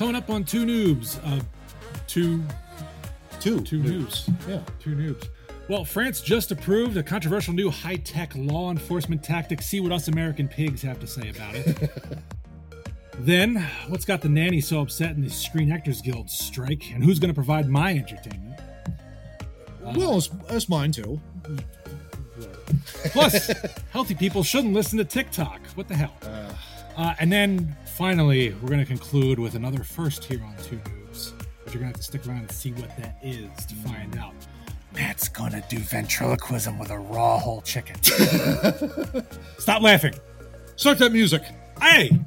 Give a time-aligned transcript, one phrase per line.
[0.00, 1.20] Coming up on Too Noobs.
[1.22, 1.42] Uh,
[2.06, 2.42] two,
[3.38, 3.60] Two.
[3.60, 4.32] two noobs.
[4.48, 4.62] Yeah.
[4.78, 5.28] Two noobs.
[5.68, 9.60] Well, France just approved a controversial new high tech law enforcement tactic.
[9.60, 11.90] See what us American pigs have to say about it.
[13.18, 13.56] then,
[13.88, 16.92] what's got the nanny so upset in the Screen Actors Guild strike?
[16.94, 18.58] And who's going to provide my entertainment?
[19.82, 21.20] well, it's, that's mine too.
[23.12, 23.50] Plus,
[23.90, 25.60] healthy people shouldn't listen to TikTok.
[25.74, 26.16] What the hell?
[26.96, 31.34] Uh, and then finally, we're going to conclude with another first here on Too Noobs.
[31.62, 34.16] But you're going to have to stick around and see what that is to find
[34.16, 34.32] out.
[34.94, 38.02] Matt's going to do ventriloquism with a raw whole chicken.
[39.58, 40.14] Stop laughing.
[40.76, 41.42] Start that music.
[41.78, 42.18] Hey!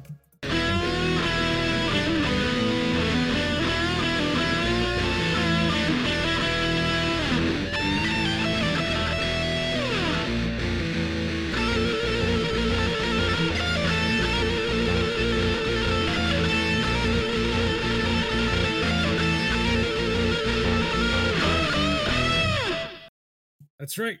[23.94, 24.18] That's right.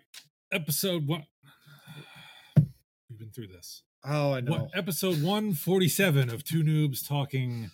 [0.52, 1.24] Episode one.
[3.10, 3.82] We've been through this.
[4.04, 4.52] Oh, I know.
[4.52, 7.72] What, episode 147 of Too Noobs Talking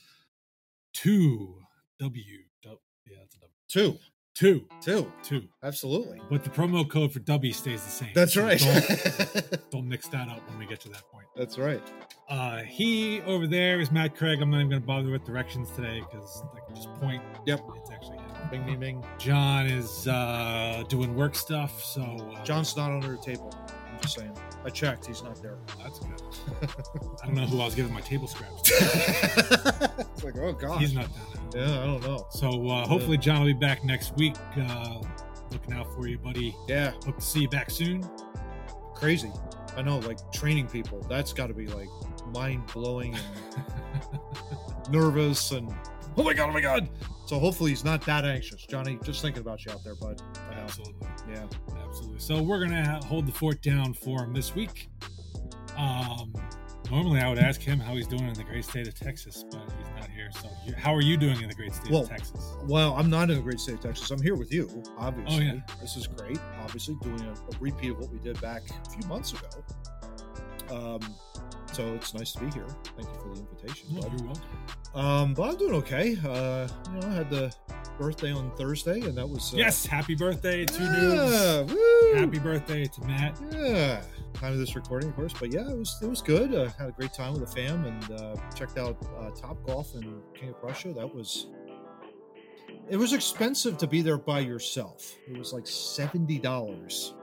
[0.95, 1.57] Two
[1.98, 2.25] W.
[2.65, 2.73] Yeah,
[3.19, 3.53] that's a W.
[3.69, 3.98] Two.
[4.34, 4.65] Two.
[4.81, 5.12] Two.
[5.23, 5.42] Two.
[5.62, 6.23] Absolutely.
[6.31, 8.12] But the promo code for W stays the same.
[8.14, 8.59] That's So right.
[8.59, 11.27] Don't, don't mix that up when we get to that point.
[11.37, 11.83] That's right.
[12.31, 14.41] Uh, he over there is Matt Craig.
[14.41, 17.23] I'm not even going to bother with directions today because I can just point.
[17.45, 17.61] Yep.
[18.50, 19.05] Bing, bing, bing.
[19.19, 21.83] John is uh, doing work stuff.
[21.83, 23.55] So uh, John's not under the table.
[23.92, 24.36] I'm just saying.
[24.64, 25.06] I checked.
[25.06, 25.56] He's not there.
[25.83, 26.22] that's good.
[27.22, 28.62] I don't know who I was giving my table scraps.
[28.70, 30.80] it's like, oh, God.
[30.80, 31.66] He's not down there.
[31.66, 32.27] Yeah, I don't know.
[32.30, 34.34] So uh, hopefully John will be back next week.
[34.56, 35.00] Uh,
[35.50, 36.55] looking out for you, buddy.
[36.68, 38.08] Yeah, Hope to see you back soon.
[38.94, 39.33] crazy.
[39.77, 41.88] I know, like training people, that's got to be like
[42.34, 44.20] mind blowing and
[44.91, 45.72] nervous and
[46.16, 46.89] oh my god, oh my god.
[47.27, 48.98] So hopefully he's not that anxious, Johnny.
[49.05, 50.20] Just thinking about you out there, bud.
[50.52, 51.47] Absolutely, Yeah,
[51.86, 52.19] absolutely.
[52.19, 54.89] So we're gonna hold the fort down for him this week.
[55.77, 56.35] Um,
[56.90, 59.61] normally I would ask him how he's doing in the great state of Texas, but
[59.79, 60.30] he's not here.
[60.33, 62.55] So how are you doing in the great state Well, of Texas?
[62.64, 64.11] Well, I'm not in the great state of Texas.
[64.11, 65.48] I'm here with you, obviously.
[65.48, 65.61] Oh, yeah.
[65.80, 66.39] This is great.
[66.62, 69.48] Obviously, doing a, a repeat of what we did back a few months ago.
[70.70, 71.01] Um,
[71.73, 72.67] so it's nice to be here.
[72.97, 73.89] Thank you for the invitation.
[73.95, 74.13] Bud.
[74.19, 74.48] you're welcome.
[74.95, 76.17] Um, but I'm doing okay.
[76.25, 77.55] Uh, you know, I had the
[77.98, 81.73] birthday on Thursday, and that was uh, Yes, happy birthday to yeah, dudes.
[81.75, 82.14] woo!
[82.14, 83.39] Happy birthday to Matt.
[83.53, 84.03] Yeah,
[84.35, 85.33] time of this recording, of course.
[85.39, 86.55] But yeah, it was it was good.
[86.55, 89.95] Uh, had a great time with the fam, and uh, checked out uh, Top Golf
[89.95, 90.92] and King of Prussia.
[90.92, 91.47] That was.
[92.89, 95.17] It was expensive to be there by yourself.
[95.29, 97.14] It was like seventy dollars,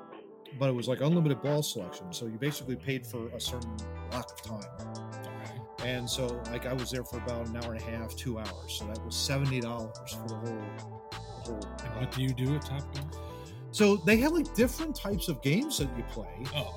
[0.60, 2.12] but it was like unlimited ball selection.
[2.12, 3.76] So you basically paid for a certain
[4.10, 5.04] block of time.
[5.84, 8.50] And so, like, I was there for about an hour and a half, two hours.
[8.80, 11.02] So that was seventy dollars for the whole.
[11.46, 13.22] The whole And what do you do at Top Golf?
[13.72, 16.76] so they have like different types of games that you play Oh,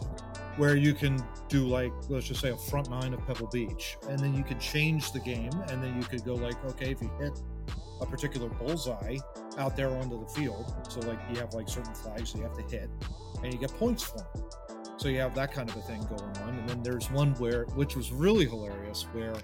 [0.56, 1.16] where you can
[1.48, 4.60] do like let's just say a front nine of Pebble Beach, and then you could
[4.60, 7.40] change the game, and then you could go like, okay, if you hit
[8.02, 9.16] a particular bullseye
[9.58, 12.62] out there onto the field, so like you have like certain flags you have to
[12.62, 12.90] hit,
[13.42, 14.26] and you get points for them.
[14.96, 17.64] So you have that kind of a thing going on, and then there's one where,
[17.74, 19.34] which was really hilarious, where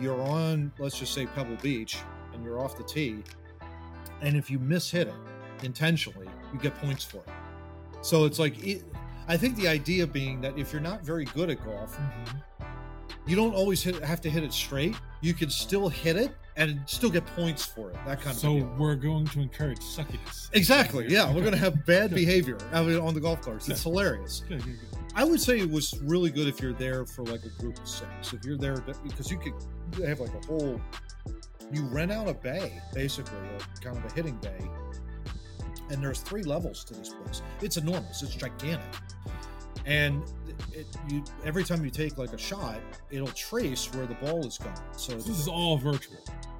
[0.00, 1.98] you're on, let's just say Pebble Beach,
[2.32, 3.22] and you're off the tee,
[4.20, 5.14] and if you miss hit it
[5.62, 7.28] intentionally, you get points for it.
[8.00, 8.84] So it's like it,
[9.28, 12.64] I think the idea being that if you're not very good at golf, mm-hmm.
[13.26, 14.96] you don't always hit, have to hit it straight.
[15.20, 17.96] You can still hit it and still get points for it.
[18.04, 18.74] That kind of so deal.
[18.78, 20.50] we're going to encourage suckiness.
[20.52, 21.06] Exactly.
[21.08, 23.68] Yeah, we're gonna have bad behavior on the golf course.
[23.68, 24.42] It's hilarious.
[24.48, 24.98] Good, good, good.
[25.14, 27.88] I would say it was really good if you're there for like a group of
[27.88, 28.32] six.
[28.34, 29.54] If you're there to- because you could
[30.06, 30.80] have like a whole.
[31.72, 34.58] You rent out a bay, basically, a kind of a hitting bay,
[35.90, 37.42] and there's three levels to this place.
[37.60, 38.22] It's enormous.
[38.22, 38.88] It's gigantic,
[39.84, 40.22] and
[40.72, 42.78] it, you every time you take like a shot,
[43.10, 44.74] it'll trace where the ball is going.
[44.96, 46.16] So This is all virtual.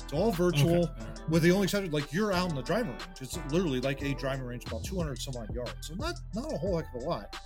[0.09, 0.85] It's all virtual.
[0.85, 0.93] Okay.
[1.29, 3.03] With the only exception, like you're out in the driving range.
[3.21, 5.75] It's literally like a driving range, about 200 some odd yards.
[5.89, 7.37] So not not a whole heck of a lot.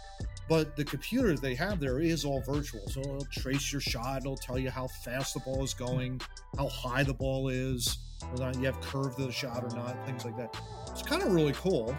[0.48, 2.86] But the computer they have there is all virtual.
[2.86, 4.18] So it'll trace your shot.
[4.18, 6.20] It'll tell you how fast the ball is going,
[6.56, 7.98] how high the ball is,
[8.30, 10.56] whether you have curve to the shot or not, things like that.
[10.92, 11.96] It's kind of really cool.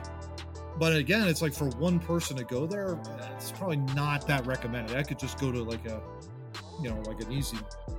[0.80, 2.98] But again, it's like for one person to go there,
[3.36, 4.96] it's probably not that recommended.
[4.96, 6.02] I could just go to like a,
[6.82, 7.58] you know, like an easy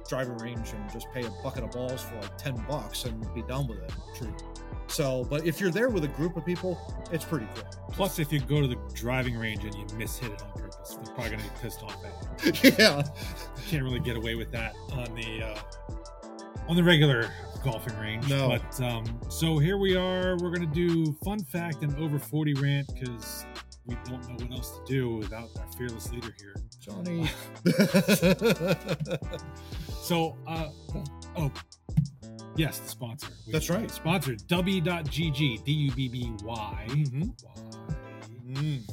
[0.08, 3.42] driving range and just pay a bucket of balls for like 10 bucks and be
[3.42, 3.92] done with it.
[4.16, 4.34] True.
[4.86, 6.78] So, but if you're there with a group of people,
[7.10, 7.64] it's pretty cool.
[7.92, 10.96] Plus, if you go to the driving range and you miss hit it on purpose,
[10.96, 12.72] they're probably going to be pissed off at you.
[12.78, 12.98] yeah.
[12.98, 15.58] You can't really get away with that on the uh,
[16.68, 17.30] on the regular
[17.62, 18.28] golfing range.
[18.28, 18.48] No.
[18.48, 20.36] But um, so here we are.
[20.36, 23.46] We're gonna do fun fact and over forty rant because
[23.86, 26.54] we don't know what else to do without our fearless leader here.
[26.80, 27.28] Johnny.
[30.02, 30.68] So, uh,
[31.36, 31.50] oh,
[32.56, 33.28] yes, the sponsor.
[33.46, 33.90] We- That's right.
[33.90, 36.86] Sponsor W.GG, D U B B Y.
[36.90, 37.32] Mhm.
[37.42, 37.54] Y.
[38.46, 38.90] Mm.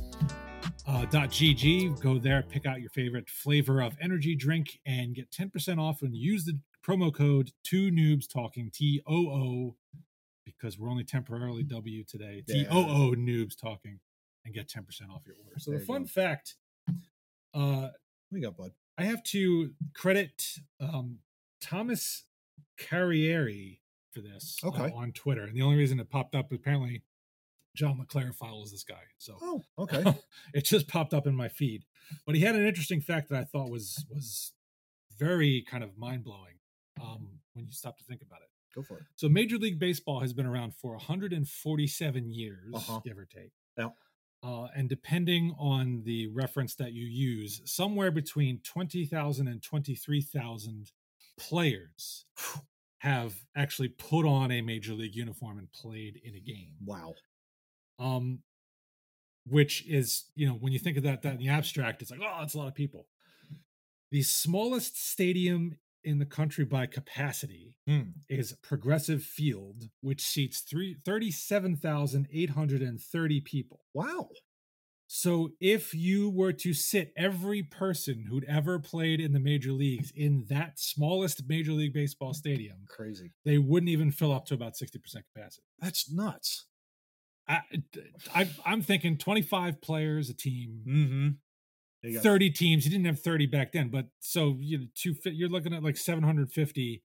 [0.88, 2.00] Uh, dot .gg.
[2.02, 6.14] Go there, pick out your favorite flavor of energy drink, and get 10% off when
[6.14, 9.76] you use the promo code Too Noobs Talking T O O
[10.46, 12.44] because we're only temporarily W today.
[12.48, 12.66] T.
[12.72, 14.00] O O Noobs Talking,
[14.46, 15.60] and get 10% off your order.
[15.60, 16.08] So There the fun go.
[16.08, 16.56] fact.
[17.54, 17.90] Uh,
[18.32, 18.72] We got bud.
[18.98, 20.46] I have to credit
[20.80, 21.20] um,
[21.60, 22.24] Thomas
[22.80, 23.80] Carrieri
[24.12, 24.92] for this uh, Okay.
[24.96, 25.44] on Twitter.
[25.44, 27.04] And the only reason it popped up, apparently,
[27.76, 29.02] John LeClaire follows this guy.
[29.18, 30.04] So Oh, okay.
[30.54, 31.86] it just popped up in my feed.
[32.26, 34.54] But he had an interesting fact that I thought was was
[35.18, 36.56] very kind of mind blowing
[37.02, 38.50] um, when you stop to think about it.
[38.76, 39.04] Go for it.
[39.16, 43.00] So Major League Baseball has been around for 147 years, Uh-huh.
[43.06, 43.52] give or take.
[43.78, 43.90] Yeah.
[44.44, 50.92] Uh, and depending on the reference that you use, somewhere between 20,000 and 23,000
[51.38, 52.26] players
[53.00, 56.72] have actually put on a major league uniform and played in a game.
[56.84, 57.14] Wow.
[58.00, 58.40] Um,
[59.48, 62.20] which is, you know, when you think of that, that in the abstract, it's like,
[62.24, 63.08] oh, that's a lot of people.
[64.12, 68.12] The smallest stadium in the country by capacity Hmm.
[68.30, 73.82] is Progressive Field, which seats three, 37,830 people.
[73.94, 74.30] Wow.
[75.08, 80.10] So if you were to sit every person who'd ever played in the major leagues
[80.16, 83.34] in that smallest Major League Baseball stadium, Crazy.
[83.44, 85.02] they wouldn't even fill up to about 60%
[85.34, 85.64] capacity.
[85.80, 86.68] That's nuts.
[87.48, 87.62] I,
[88.34, 91.28] I, I'm thinking 25 players a team, Mm-hmm.
[92.04, 92.86] You got 30 teams.
[92.86, 95.98] You didn't have 30 back then, but so you know, two, you're looking at like
[95.98, 97.04] 750.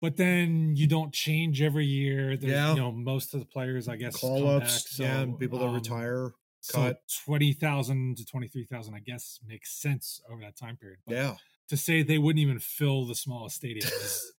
[0.00, 2.36] But then you don't change every year.
[2.36, 2.74] There's, Yeah.
[2.74, 4.98] you know, most of the players, I guess, call ups.
[4.98, 6.32] yeah, people that um, retire.
[6.60, 7.00] So cut.
[7.24, 10.98] 20,000 to 23,000, I guess, makes sense over that time period.
[11.06, 11.36] But Yeah.
[11.68, 14.32] to say they wouldn't even fill the smallest stadium is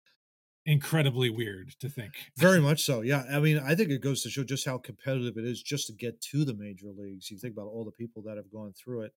[0.67, 2.12] incredibly weird to think.
[2.37, 3.00] Very much so.
[3.03, 3.25] Yeah.
[3.31, 5.93] I mean, I think it goes to show just how competitive it is just to
[5.93, 7.31] get to the major leagues.
[7.31, 9.12] You think about all the people that have gone through it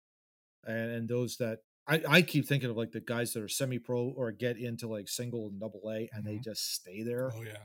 [0.67, 3.79] and, and those that I, I keep thinking of like the guys that are semi
[3.79, 6.45] pro or get into like single and double A and they Mhm.
[6.45, 7.31] just stay there.
[7.35, 7.65] Oh, yeah.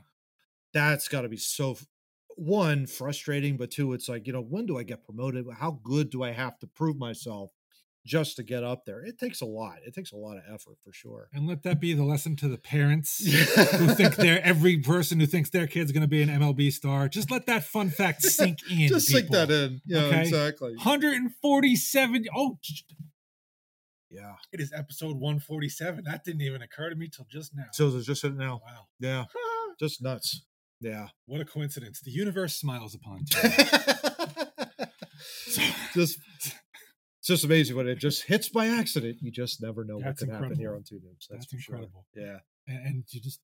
[0.72, 1.76] That's got to be so,
[2.36, 5.46] one, frustrating, but two, it's like, you know, when do I get promoted?
[5.52, 7.50] How good do I have to prove myself
[8.06, 9.04] just to get up there?
[9.04, 9.76] It takes a lot.
[9.86, 11.28] It takes a lot of effort for sure.
[11.32, 13.18] And let that be the lesson to the parents
[13.76, 17.08] who think they're every person who thinks their kid's going to be an MLB star.
[17.08, 18.88] Just let that fun fact sink in.
[18.88, 19.80] just sink that in.
[19.86, 20.22] Yeah, Okay.
[20.22, 20.70] exactly.
[20.76, 22.24] 147.
[22.34, 22.58] Oh,
[24.10, 24.34] Yeah.
[24.52, 26.04] it is episode 147.
[26.04, 27.66] That didn't even occur to me till just now.
[27.72, 28.60] So there's just it now.
[28.66, 28.86] wow.
[28.98, 29.24] Yeah.
[29.78, 30.42] Just nuts.
[30.82, 31.08] Yeah.
[31.24, 32.00] What a coincidence.
[32.02, 33.50] The universe smiles upon you.
[35.94, 36.52] just it's
[37.30, 39.18] just amazing when it just hits by accident.
[39.20, 41.28] You just never know what That's can happen here on Too Noobs.
[41.28, 41.76] That's, That's for sure.
[41.76, 42.06] incredible.
[42.14, 42.38] Yeah.
[42.66, 43.40] and, and you just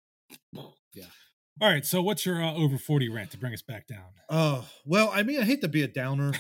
[0.93, 1.05] Yeah.
[1.61, 1.87] All right.
[1.87, 4.05] So, what's your uh, over 40 rant to bring us back down?
[4.29, 6.33] Oh well, I mean, I hate to be a downer,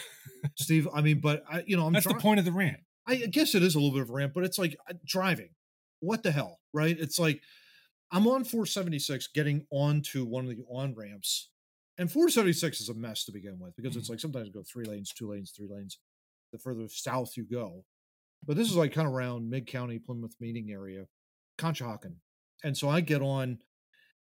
[0.56, 0.88] Steve.
[0.92, 2.78] I mean, but I, you know, I'm That's dri- the point of the rant.
[3.06, 5.50] I guess it is a little bit of a rant, but it's like uh, driving.
[6.00, 6.96] What the hell, right?
[6.98, 7.40] It's like
[8.10, 11.50] I'm on 476 getting onto one of the on ramps,
[11.96, 15.12] and 476 is a mess to begin with because it's like sometimes go three lanes,
[15.12, 15.98] two lanes, three lanes.
[16.52, 17.84] The further south you go,
[18.44, 21.06] but this is like kind of around mid county Plymouth meeting area,
[21.58, 22.16] Conshohocken,
[22.62, 23.58] and so I get on.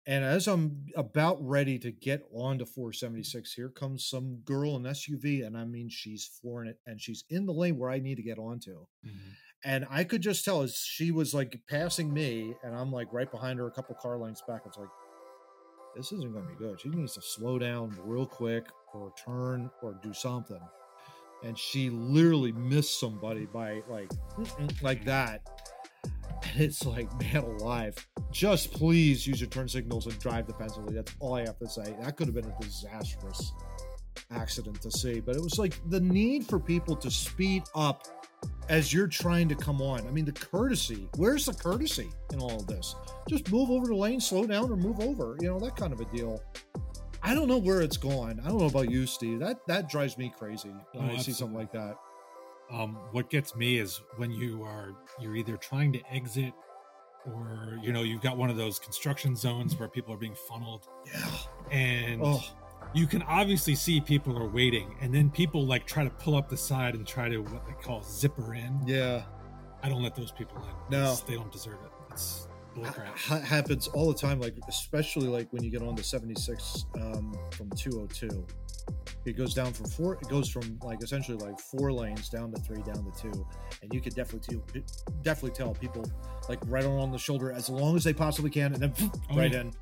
[0.07, 5.47] And as I'm about ready to get onto 476, here comes some girl in SUV,
[5.47, 8.23] and I mean she's flooring it, and she's in the lane where I need to
[8.23, 8.73] get onto
[9.07, 9.31] mm-hmm.
[9.65, 13.31] and I could just tell as she was like passing me, and I'm like right
[13.31, 14.63] behind her, a couple car lengths back.
[14.67, 14.91] It's like
[15.97, 16.81] this isn't going to be good.
[16.81, 20.61] She needs to slow down real quick, or turn, or do something.
[21.45, 24.11] And she literally missed somebody by like
[24.83, 25.49] like that.
[26.43, 27.95] And it's like, man, alive.
[28.31, 30.95] Just please use your turn signals and drive defensively.
[30.95, 31.95] That's all I have to say.
[32.01, 33.53] That could have been a disastrous
[34.31, 38.07] accident to see, but it was like the need for people to speed up
[38.69, 40.07] as you're trying to come on.
[40.07, 41.09] I mean, the courtesy.
[41.17, 42.95] Where's the courtesy in all of this?
[43.29, 45.37] Just move over the lane, slow down, or move over.
[45.41, 46.43] You know that kind of a deal.
[47.25, 48.41] I don't know where it's gone.
[48.45, 49.39] I don't know about you, Steve.
[49.41, 51.97] That that drives me crazy when Oh, I see something like that.
[52.71, 56.53] Um, what gets me is when you are you're either trying to exit
[57.27, 60.87] or you know you've got one of those construction zones where people are being funneled
[61.07, 61.31] Yeah.
[61.71, 62.43] and Oh,
[62.95, 66.49] you can obviously see people are waiting and then people like try to pull up
[66.51, 69.23] the side and try to what they call zipper in yeah.
[69.83, 71.15] i don't let those people in No.
[71.27, 72.47] They don't deserve it it's.
[72.83, 77.33] Ha- happens all the time like especially like when you get on the 76 um,
[77.53, 78.47] from 202
[79.25, 82.61] it goes down from four it goes from like essentially like four lanes down to
[82.61, 83.47] three down to two
[83.83, 84.61] and you could definitely
[85.23, 86.05] definitely tell people
[86.49, 88.93] like right on the shoulder as long as they possibly can and then
[89.31, 89.61] Oh, right yeah.
[89.63, 89.73] in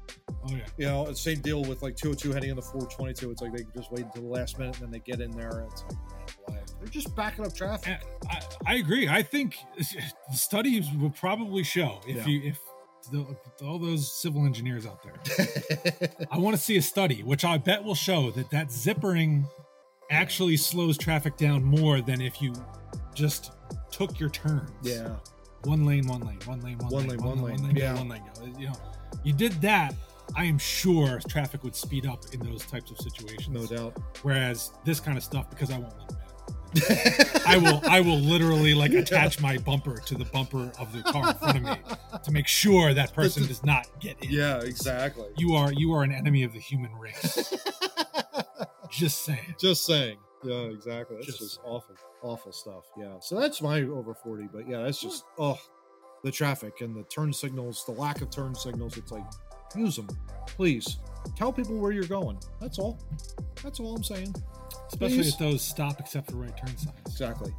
[0.44, 0.56] Oh yeah.
[0.76, 4.04] you know same deal with like 202 heading into 422 it's like they just wait
[4.04, 5.84] until the last minute and then they get in there and it's
[6.48, 9.08] like they're just backing up traffic I, I agree.
[9.08, 9.56] I think
[10.32, 12.26] studies will probably show if Yeah.
[12.26, 12.58] you if
[13.10, 13.24] the,
[13.64, 15.14] all those civil engineers out there.
[16.30, 19.44] I want to see a study, which I bet will show that that zippering
[20.10, 22.52] actually slows traffic down more than if you
[23.14, 23.52] just
[23.90, 24.70] took your turns.
[24.82, 25.16] yeah
[25.64, 27.94] one lane, one lane, one lane, one, One lane, lane, one lane, one lane, Yeah.
[27.94, 28.22] one lane.
[28.58, 28.74] You know,
[29.22, 29.94] you did that.
[30.34, 33.48] I am sure traffic would speed up in those types of situations.
[33.48, 36.10] no doubt Whereas this kind of stuff, because I won't let.
[37.46, 41.28] I will I will literally like attach my bumper to the bumper of the car
[41.30, 41.76] in front of me
[42.24, 44.30] to make sure that person does not get in.
[44.30, 47.52] yeah exactly You are you are an enemy of the human race.
[48.90, 49.54] Just saying.
[49.58, 50.18] Just saying.
[50.44, 51.16] Yeah, exactly.
[51.16, 52.84] That's Just- just, awful, awful stuff.
[52.98, 53.14] Yeah.
[53.20, 54.48] So that's my over 40.
[54.52, 55.58] But yeah, that's just, oh,
[56.24, 58.96] the traffic and the turn signals, the lack of turn signals.
[58.98, 59.24] It's like,
[59.76, 60.08] use them,
[60.46, 60.98] please.
[61.36, 62.38] Tell people where you're going.
[62.60, 62.98] That's all.
[63.62, 64.34] That's all I'm saying.
[64.88, 65.32] Especially Please.
[65.34, 66.96] at those stop except for right turn signs.
[67.06, 67.52] Exactly.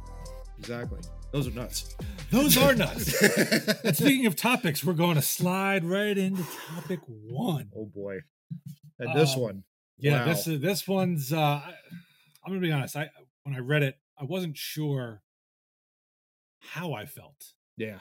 [0.58, 1.00] Exactly.
[1.32, 1.96] Those are nuts.
[2.30, 3.20] Those are nuts.
[3.84, 6.44] And speaking of topics, we're going to slide right into
[6.74, 7.70] topic one.
[7.76, 8.18] oh boy.
[9.00, 9.64] And this Um, one.
[9.98, 10.26] Yeah, Wow.
[10.26, 11.32] this is this one's.
[11.32, 11.60] uh
[12.44, 12.94] I'm gonna be honest.
[12.96, 13.10] I
[13.44, 15.22] when I read it, I wasn't sure
[16.60, 17.52] how I felt.
[17.76, 17.98] Yeah.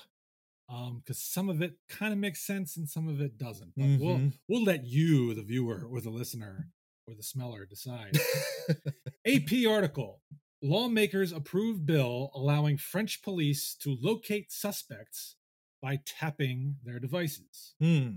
[0.73, 3.85] Um because some of it kind of makes sense and some of it doesn't but
[3.99, 4.33] we'll Mhm.
[4.47, 6.69] we'll let you the viewer or the listener
[7.07, 8.17] or the smeller decide
[9.25, 10.21] ap article
[10.61, 15.35] lawmakers approve bill allowing french police to locate suspects
[15.81, 18.11] by tapping their devices Hmm.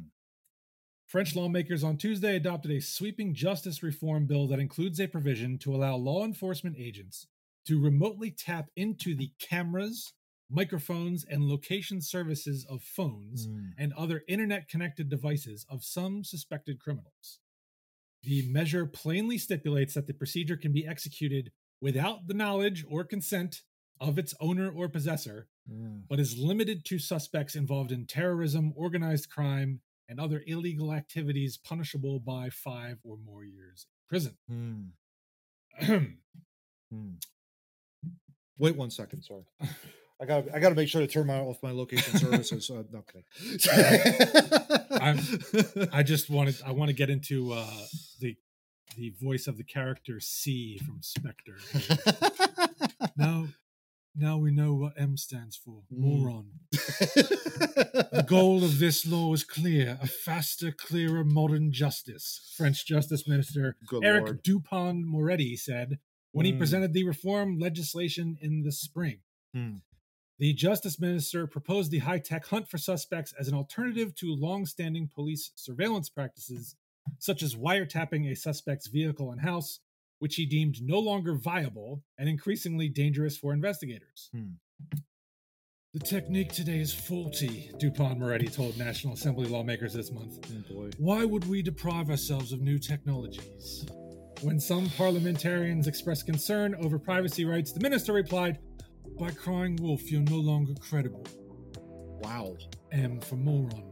[1.06, 5.72] French lawmakers on Tuesday adopted a sweeping justice reform bill that includes a provision to
[5.74, 7.28] allow law enforcement agents
[7.64, 10.12] to remotely tap into the cameras,
[10.50, 13.70] microphones, and location services of phones Hmm.
[13.78, 17.40] and other internet connected devices of some suspected criminals.
[18.22, 23.62] The measure plainly stipulates that the procedure can be executed without the knowledge or consent
[24.00, 26.00] of its owner or possessor, Hmm.
[26.08, 32.20] but is limited to suspects involved in terrorism, organized crime, and other illegal activities punishable
[32.20, 34.38] by five or more years in prison.
[34.46, 34.90] Hmm.
[36.88, 37.16] Hmm.
[38.58, 39.22] Wait one second.
[39.22, 39.42] Sorry.
[40.20, 40.44] I got.
[40.54, 42.70] I got to make sure to turn my off my location services.
[42.70, 43.04] Uh, no
[45.00, 45.88] I'm- kidding.
[45.92, 47.70] I just wanted I want to get into uh,
[48.20, 48.36] the
[48.96, 51.58] the voice of the character C from Spectre.
[53.16, 53.48] now,
[54.16, 55.82] now we know what M stands for.
[55.92, 55.98] Mm.
[55.98, 56.46] Moron.
[56.72, 62.52] The goal of this law is clear: a faster, clearer, modern justice.
[62.56, 64.42] French Justice Minister Good Eric Lord.
[64.42, 65.98] Dupond-Moretti said
[66.32, 66.58] when he Mm.
[66.58, 69.18] presented the reform legislation in the spring.
[69.54, 69.76] Hmm.
[70.38, 74.66] The justice minister proposed the high tech hunt for suspects as an alternative to long
[74.66, 76.76] standing police surveillance practices,
[77.18, 79.80] such as wiretapping a suspect's vehicle and house,
[80.18, 84.28] which he deemed no longer viable and increasingly dangerous for investigators.
[84.32, 84.56] Hmm.
[85.94, 90.38] The technique today is faulty, Dupond-Moretti told National Assembly lawmakers this month.
[90.70, 90.90] Oh.
[90.98, 93.86] Why would we deprive ourselves of new technologies?
[94.42, 98.58] When some parliamentarians expressed concern over privacy rights, the minister replied,
[99.18, 101.24] By crying wolf, you're no longer credible.
[102.20, 102.56] Wow.
[102.92, 103.82] M for moron.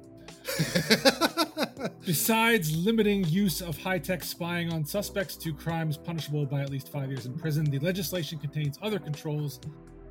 [2.04, 6.92] Besides limiting use of high tech spying on suspects to crimes punishable by at least
[6.92, 9.60] five years in prison, the legislation contains other controls.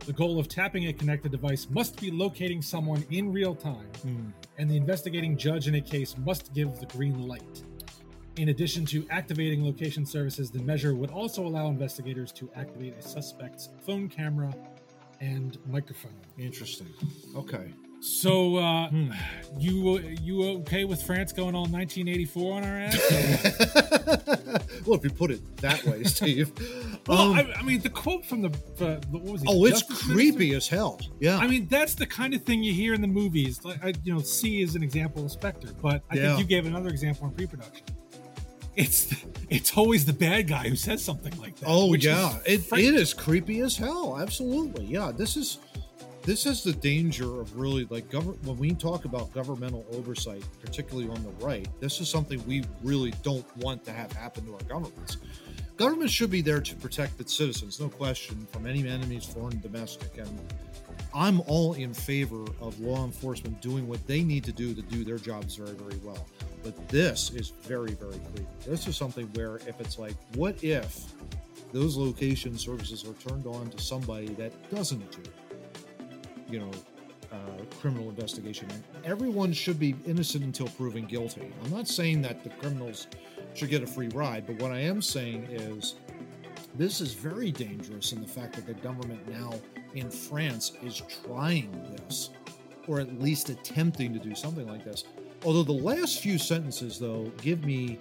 [0.06, 4.30] The goal of tapping a connected device must be locating someone in real time, Hmm.
[4.58, 7.64] and the investigating judge in a case must give the green light.
[8.38, 13.02] In addition to activating location services, the measure would also allow investigators to activate a
[13.02, 14.52] suspect's phone camera
[15.24, 16.14] and microphone.
[16.38, 16.88] Interesting.
[17.36, 17.74] Okay.
[18.02, 19.12] So, uh, Hmm.
[19.58, 22.98] you you okay with France going all 1984 on our ass?
[24.86, 26.52] well, if you put it that way, Steve.
[27.08, 29.48] well, Um, I, I mean, the quote from the, the, the what was it?
[29.50, 30.58] oh, it's Justice creepy Minister?
[30.58, 31.00] as hell.
[31.20, 31.38] Yeah.
[31.38, 33.64] I mean, that's the kind of thing you hear in the movies.
[33.64, 36.22] Like, I, you know, C is an example of Spectre, but I Yeah.
[36.36, 37.86] think you gave another example in pre-production.
[38.76, 39.14] It's
[39.50, 41.68] it's always the bad guy who says something like that.
[41.68, 44.18] Oh which is yeah, it, it is creepy as hell.
[44.20, 45.12] Absolutely, yeah.
[45.16, 45.60] This is
[46.24, 51.10] this is the danger of really like government when we talk about governmental oversight, particularly
[51.10, 51.68] on the right.
[51.80, 55.18] This is something we really don't want to have happen to our governments.
[55.76, 60.18] Government should be there to protect its citizens, no question, from any enemies, foreign, domestic,
[60.18, 60.30] and
[61.16, 65.04] I'm all in favor of law enforcement doing what they need to do to do
[65.04, 66.26] their jobs very, very well.
[66.64, 68.48] But this is very, very clear.
[68.66, 71.14] This is something where if it's like, what if
[71.72, 75.30] those location services are turned on to somebody that doesn't do,
[76.50, 76.72] you know,
[77.32, 77.36] uh,
[77.80, 78.68] criminal investigation?
[79.04, 81.52] Everyone should be innocent until proven guilty.
[81.64, 83.08] I'm not saying that the criminals
[83.54, 85.96] should get a free ride, but what I am saying is
[86.76, 89.54] this is very dangerous in the fact that the government now
[89.96, 92.30] in France is trying this,
[92.88, 95.06] or at least attempting to do something like this.
[95.46, 98.00] Although the last few sentences, though, give me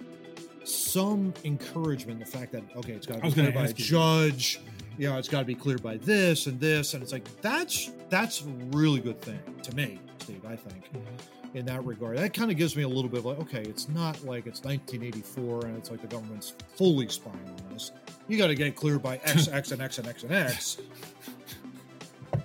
[0.63, 4.61] some encouragement the fact that okay, it's got to be cleared by a judge.
[4.97, 7.91] You know, it's got to be cleared by this and this, and it's like that's
[8.09, 10.45] that's a really good thing to me, Steve.
[10.45, 10.85] I think.
[10.85, 11.15] Mm-hmm
[11.53, 12.17] in that regard.
[12.17, 14.63] That kind of gives me a little bit of like, okay, it's not like it's
[14.63, 17.37] 1984 and it's like the government's fully spying
[17.69, 17.91] on us
[18.27, 20.77] you got to get cleared by X, X, and X, and X, and X.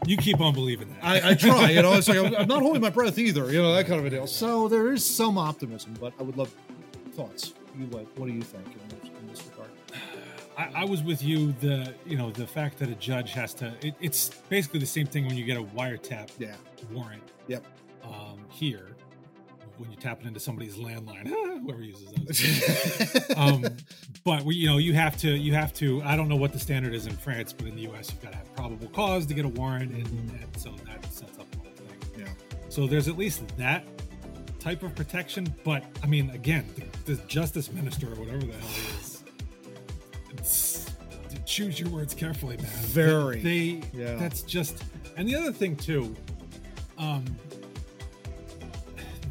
[0.08, 1.04] You keep on believing that.
[1.04, 1.70] I, I try.
[1.70, 3.52] You know, it's like I'm, I'm, not holding my breath either.
[3.52, 4.26] You know, that kind of a deal.
[4.26, 6.54] So there is some optimism, but I would love
[7.12, 7.52] thoughts.
[7.78, 8.06] You what?
[8.16, 9.70] What do you think in this, in this regard?
[10.56, 11.52] I, I, was with you.
[11.60, 13.74] The you know the fact that a judge has to.
[13.82, 16.56] It, it's basically the same thing when you get a wiretap yeah.
[16.90, 17.22] warrant.
[17.48, 17.64] Yep.
[18.02, 18.88] Um, here,
[19.78, 21.26] when you tap it into somebody's landline,
[21.62, 23.30] whoever uses those.
[23.36, 23.64] um,
[24.24, 26.02] but we, you know, you have to, you have to.
[26.02, 28.32] I don't know what the standard is in France, but in the U.S., you've got
[28.32, 31.58] to have probable cause to get a warrant, and, and so that sets up the
[31.58, 32.20] whole thing.
[32.20, 32.26] Yeah.
[32.68, 33.86] So there's at least that
[34.58, 35.52] type of protection.
[35.64, 36.66] But I mean, again,
[37.04, 39.24] the, the justice minister or whatever the hell he is,
[40.32, 40.86] it's,
[41.44, 42.66] choose your words carefully, man.
[42.66, 43.40] Very.
[43.40, 44.16] They, they yeah.
[44.16, 44.82] That's just.
[45.16, 46.14] And the other thing too.
[46.98, 47.24] Um,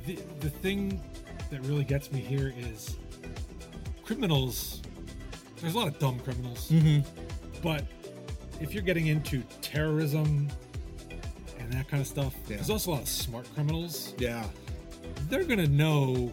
[0.08, 1.02] the, the thing
[1.52, 2.96] that really gets me here is
[4.04, 4.82] criminals.
[5.62, 7.02] There's a lot of dumb criminals, mm-hmm.
[7.62, 7.84] but
[8.62, 10.48] if you're getting into terrorism
[11.60, 12.56] and that kind of stuff, yeah.
[12.56, 14.14] there's also a lot of smart criminals.
[14.18, 14.46] Yeah,
[15.30, 16.32] they're gonna know.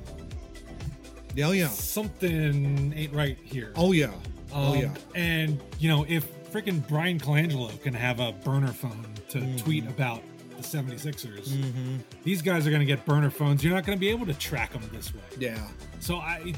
[1.43, 3.73] Oh yeah, something ain't right here.
[3.75, 4.13] Oh yeah,
[4.53, 4.95] oh um, yeah.
[5.17, 9.57] And you know, if freaking Bryan Colangelo can have a burner phone to mm-hmm.
[9.57, 10.23] tweet about
[10.65, 11.49] 76ers.
[11.49, 11.97] Mm-hmm.
[12.23, 13.63] These guys are going to get burner phones.
[13.63, 15.21] You're not going to be able to track them this way.
[15.39, 15.59] Yeah.
[16.01, 16.55] So I,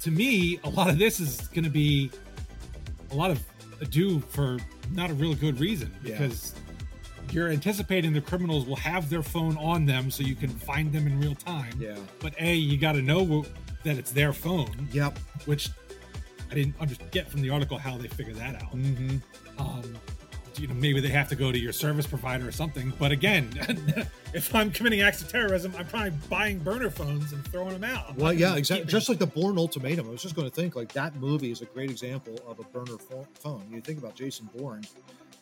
[0.00, 2.10] to me, a lot of this is going to be
[3.10, 3.40] a lot of
[3.80, 4.58] ado for
[4.92, 7.32] not a real good reason because yeah.
[7.32, 11.06] you're anticipating the criminals will have their phone on them so you can find them
[11.06, 11.72] in real time.
[11.78, 11.96] Yeah.
[12.20, 13.44] But a, you got to know
[13.84, 14.88] that it's their phone.
[14.92, 15.18] Yep.
[15.46, 15.70] Which
[16.50, 18.76] I didn't get from the article how they figure that out.
[18.76, 19.16] Mm-hmm.
[19.58, 19.96] Um,
[20.58, 22.92] you know maybe they have to go to your service provider or something.
[22.98, 23.50] But again
[24.34, 28.06] if i'm committing acts of terrorism i'm probably buying burner phones and throwing them out.
[28.10, 30.06] I'm well yeah exactly just like the Bourne Ultimatum.
[30.06, 32.64] I was just going to think like that movie is a great example of a
[32.64, 32.98] burner
[33.34, 33.64] phone.
[33.70, 34.84] You think about jason bourne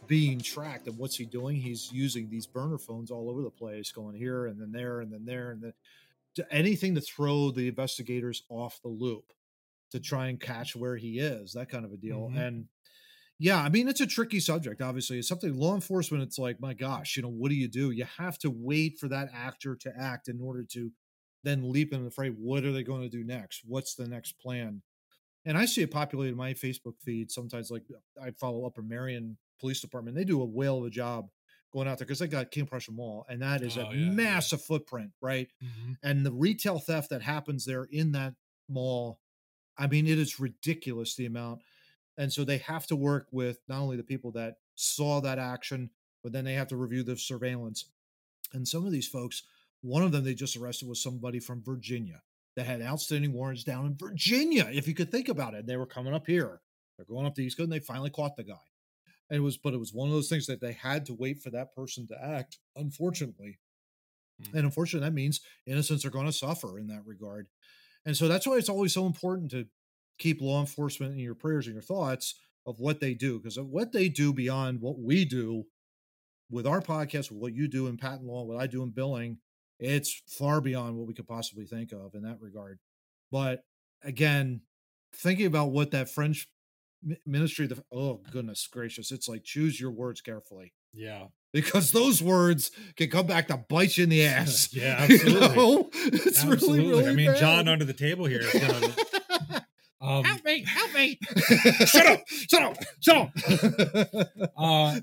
[0.06, 1.54] being tracked and what's he doing?
[1.54, 5.12] He's using these burner phones all over the place going here and then there and
[5.12, 5.72] then there and then
[6.50, 9.32] anything to throw the investigators off the loop
[9.90, 12.28] to try and catch where he is that kind of a deal.
[12.28, 12.38] Mm-hmm.
[12.38, 12.66] and
[13.42, 14.82] yeah, I mean it's a tricky subject.
[14.82, 16.22] Obviously, it's something law enforcement.
[16.22, 17.90] It's like, my gosh, you know, what do you do?
[17.90, 20.92] You have to wait for that actor to act in order to
[21.42, 22.28] then leap in the fray.
[22.28, 23.62] What are they going to do next?
[23.66, 24.82] What's the next plan?
[25.46, 27.70] And I see it populated my Facebook feed sometimes.
[27.70, 27.84] Like
[28.22, 30.18] I follow Upper Merion Police Department.
[30.18, 31.30] They do a whale of a job
[31.72, 34.10] going out there because they got King Prussia Mall, and that is oh, a yeah,
[34.10, 34.66] massive yeah.
[34.66, 35.48] footprint, right?
[35.64, 35.92] Mm-hmm.
[36.02, 38.34] And the retail theft that happens there in that
[38.68, 39.18] mall,
[39.78, 41.60] I mean, it is ridiculous the amount
[42.18, 45.90] and so they have to work with not only the people that saw that action,
[46.22, 47.86] but then they have to review the surveillance.
[48.52, 49.42] And some of these folks,
[49.82, 52.22] one of them they just arrested was somebody from Virginia
[52.56, 54.68] that had outstanding warrants down in Virginia.
[54.72, 56.60] If you could think about it, they were coming up here.
[56.96, 58.54] They're going up the East Coast, and they finally caught the guy.
[59.30, 61.40] And it was, but it was one of those things that they had to wait
[61.40, 62.58] for that person to act.
[62.76, 63.58] Unfortunately,
[64.42, 64.56] mm-hmm.
[64.56, 67.46] and unfortunately, that means innocents are going to suffer in that regard.
[68.04, 69.66] And so that's why it's always so important to
[70.20, 73.68] keep law enforcement in your prayers and your thoughts of what they do because of
[73.68, 75.64] what they do beyond what we do
[76.50, 79.38] with our podcast, what you do in patent law, what I do in billing,
[79.78, 82.78] it's far beyond what we could possibly think of in that regard.
[83.32, 83.64] But
[84.04, 84.60] again,
[85.14, 86.48] thinking about what that French
[87.24, 90.74] ministry, the oh goodness gracious, it's like choose your words carefully.
[90.92, 94.68] Yeah, because those words can come back to bite you in the ass.
[94.72, 95.48] yeah, absolutely.
[95.48, 95.90] You know?
[95.94, 96.80] It's absolutely.
[96.80, 97.38] really, really I mean, bad.
[97.38, 98.94] John under the table here is gonna
[100.10, 100.64] um, help me!
[100.66, 101.18] Help me!
[101.86, 102.20] shut up!
[102.28, 102.76] Shut up!
[103.00, 103.30] Shut up!
[104.56, 105.00] uh,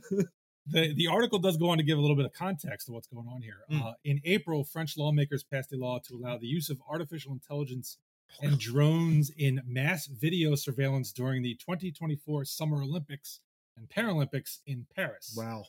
[0.69, 3.07] the the article does go on to give a little bit of context to what's
[3.07, 3.59] going on here.
[3.71, 3.85] Mm.
[3.85, 7.97] Uh, in April, French lawmakers passed a law to allow the use of artificial intelligence
[8.41, 13.39] and drones in mass video surveillance during the 2024 Summer Olympics
[13.77, 15.33] and Paralympics in Paris.
[15.37, 15.65] Wow.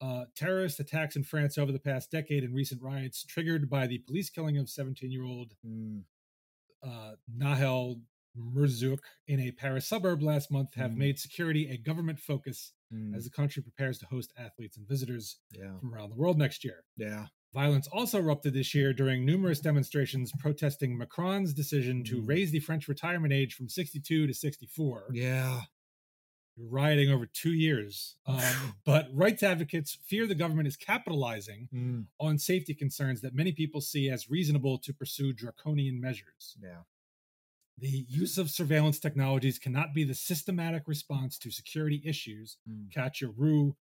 [0.00, 3.98] Uh, terrorist attacks in France over the past decade and recent riots triggered by the
[3.98, 6.02] police killing of 17 year old Mm,
[6.86, 8.00] uh, Nahel
[8.38, 10.96] Merzouk in a Paris suburb last month have Mm.
[10.96, 15.38] made security a government focus mm, as the country prepares to host athletes and visitors
[15.52, 16.84] yeah, from around the world next year.
[16.96, 17.26] yeah.
[17.54, 22.28] Violence also erupted this year during numerous demonstrations protesting Macron's decision to Mm.
[22.28, 25.62] raise the French retirement age from 62 to 64, Yeah.
[26.58, 28.16] rioting over two years.
[28.26, 33.52] Um, but rights advocates fear the government is capitalizing Mm, on safety concerns that many
[33.52, 36.56] people see as reasonable to pursue draconian measures.
[36.62, 36.82] yeah.
[37.80, 43.28] The use of surveillance technologies cannot be the systematic response to security issues, Mm, Katia
[43.28, 43.76] Roux,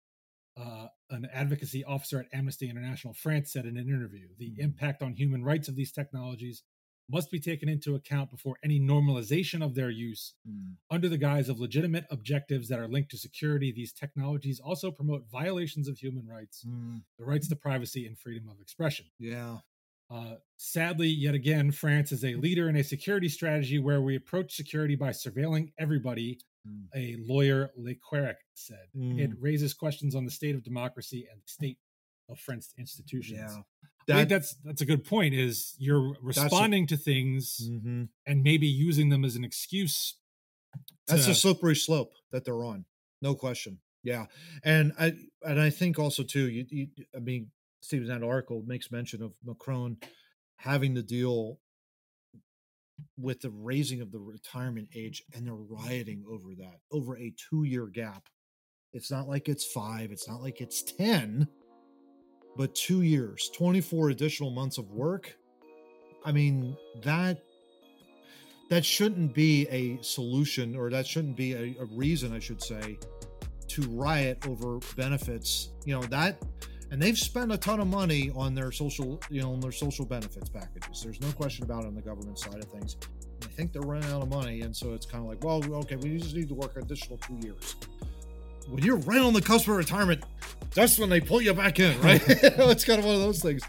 [0.57, 4.35] uh, an advocacy officer at Amnesty International France, said in an interview.
[4.39, 4.59] The Mhm.
[4.59, 6.65] impact on human rights of these technologies
[7.09, 10.35] must be taken into account before any normalization of their use.
[10.45, 14.91] mm, Under the guise of legitimate objectives that are linked to security, these technologies also
[14.93, 19.07] promote violations of human rights, mm, the rights to privacy and freedom of expression.
[19.19, 19.61] yeah.
[20.11, 24.55] Uh, sadly, yet again, France is a leader in a security strategy where we approach
[24.55, 28.89] security by surveilling everybody, Mm, a lawyer Leclerc said.
[28.97, 29.21] Mm.
[29.21, 31.79] It raises questions on the state of democracy and the state
[32.29, 33.39] of French institutions.
[33.39, 33.63] yeah.
[34.09, 35.35] I think that's that's a good point.
[35.35, 38.09] Is you're responding to things mhm.
[38.25, 40.15] and maybe using them as an excuse.
[41.09, 42.85] That's to- a slippery slope that they're on,
[43.21, 43.81] no question.
[44.05, 44.27] Yeah,
[44.63, 46.49] and I and I think also too.
[46.49, 47.51] You, you I mean,
[47.87, 49.97] Stephen, that article makes mention of Macron
[50.57, 51.61] having to deal
[53.17, 57.87] with the raising of the retirement age, and they're rioting over that over a two-year
[57.87, 58.25] gap.
[58.93, 60.11] It's not like it's five.
[60.11, 61.47] It's not like it's ten,
[62.57, 65.37] but two years, twenty-four additional months of work.
[66.25, 67.41] I mean that
[68.69, 72.99] that shouldn't be a solution or that shouldn't be a, a reason i should say
[73.69, 76.43] to riot over benefits you know that
[76.91, 80.05] and they've spent a ton of money on their social you know on their social
[80.05, 82.97] benefits packages there's no question about it on the government side of things
[83.43, 85.97] i think they're running out of money and so it's kind of like well okay
[85.97, 87.77] we just need to work an additional two years
[88.69, 90.23] when you're right on the cusp of retirement
[90.75, 93.63] that's when they pull you back in right it's kind of one of those things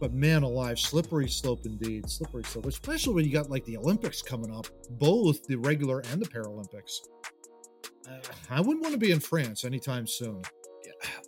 [0.00, 2.08] but man alive, slippery slope indeed.
[2.08, 6.22] Slippery slope, especially when you got like the Olympics coming up, both the regular and
[6.22, 7.00] the Paralympics.
[8.08, 8.18] Uh,
[8.50, 10.42] I wouldn't want to be in France anytime soon.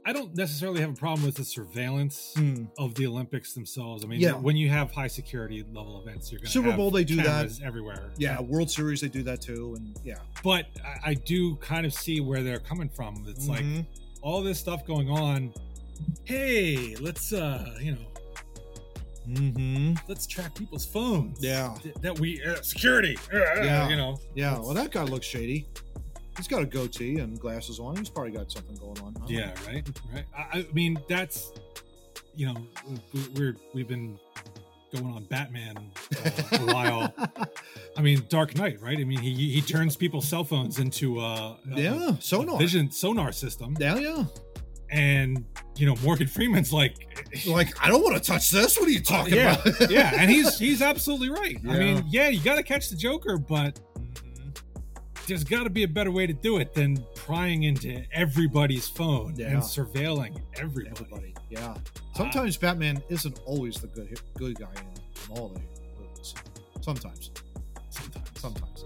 [0.05, 2.65] I don't necessarily have a problem with the surveillance Hmm.
[2.79, 4.05] of the Olympics themselves.
[4.05, 4.33] I mean, Yeah.
[4.33, 7.51] when you have high security level events, you're going to Super Bowl, they do that.
[7.63, 8.11] everywhere.
[8.17, 9.75] Yeah, World Series, they do that too.
[9.77, 10.19] And yeah.
[10.43, 13.25] but I, I do kind of see where they're coming from.
[13.29, 13.87] It's like Mhm.
[14.23, 15.53] all this stuff going on.
[16.25, 18.07] Hey, let's uh, you know,
[19.29, 19.95] Mm-hmm.
[20.09, 21.39] let's track people's phones.
[21.41, 21.77] Yeah.
[21.83, 23.17] Th- that we uh, security.
[23.33, 23.89] Uh, Yeah.
[23.89, 24.19] you know.
[24.35, 24.59] Yeah.
[24.59, 25.69] Well, that guy looks shady.
[26.37, 27.97] He's got a goatee and glasses on.
[27.97, 29.13] He's probably got something going on.
[29.15, 30.25] Don't Yeah, right, right.
[30.37, 31.53] I, I mean, that's
[32.35, 32.57] you know,
[33.13, 34.19] we, we're we've been
[34.93, 35.77] going on Batman
[36.25, 37.15] uh, a while.
[37.97, 38.99] I mean, Dark Knight, right?
[38.99, 42.59] I mean, he he turns people's cell phones into uh, a- Yeah, sonar.
[42.59, 44.25] vision sonar system, Yeah, yeah.
[44.91, 45.45] and
[45.77, 46.95] you know, Morgan Freeman's like,
[47.47, 48.79] Like, I don't want to touch this.
[48.79, 49.91] What are you talking yeah, about?
[49.91, 51.57] yeah, and he's he's absolutely right.
[51.69, 53.79] I mean, yeah, you got to catch the Joker, but.
[55.31, 59.35] There's got to be a better way to do it than prying into everybody's phone
[59.37, 59.49] Yeah.
[59.53, 60.91] and surveilling everybody.
[60.91, 61.35] Everybody.
[61.49, 61.71] Yeah.
[61.71, 61.79] Uh,
[62.17, 65.61] Sometimes Batman isn't always the good good guy in, in all the
[66.01, 66.35] movies.
[66.81, 67.31] Sometimes.
[67.91, 68.29] Sometimes.
[68.41, 68.85] Sometimes.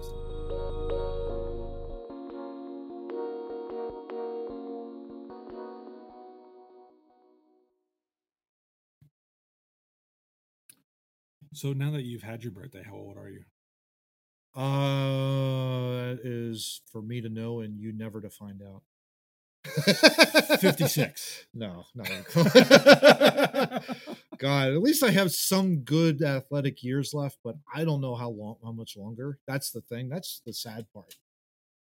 [11.53, 13.45] So now that you've had your birthday, how old are you?
[14.55, 18.83] Uh, that is for me to know and you never to find out.
[20.61, 21.47] 56.
[21.55, 22.05] No, no.
[24.39, 28.29] God, at least I have some good athletic years left, but I don't know how
[28.29, 29.39] long, how much longer.
[29.47, 30.09] That's the thing.
[30.09, 31.17] That's the sad part.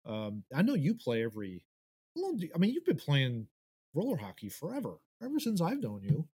[0.07, 1.65] Um, I know you play every.
[2.15, 3.49] How long do I mean, you've been playing
[3.95, 6.29] roller hockey forever, ever since I've known you.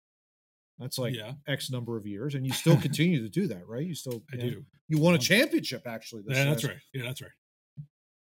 [0.79, 3.85] That's like yeah, X number of years, and you still continue to do that, right?
[3.85, 4.43] You still, I yeah.
[4.43, 4.65] do.
[4.89, 6.23] You won a championship actually.
[6.27, 6.77] This Yeah, that's right.
[6.93, 7.31] Yeah, that's right.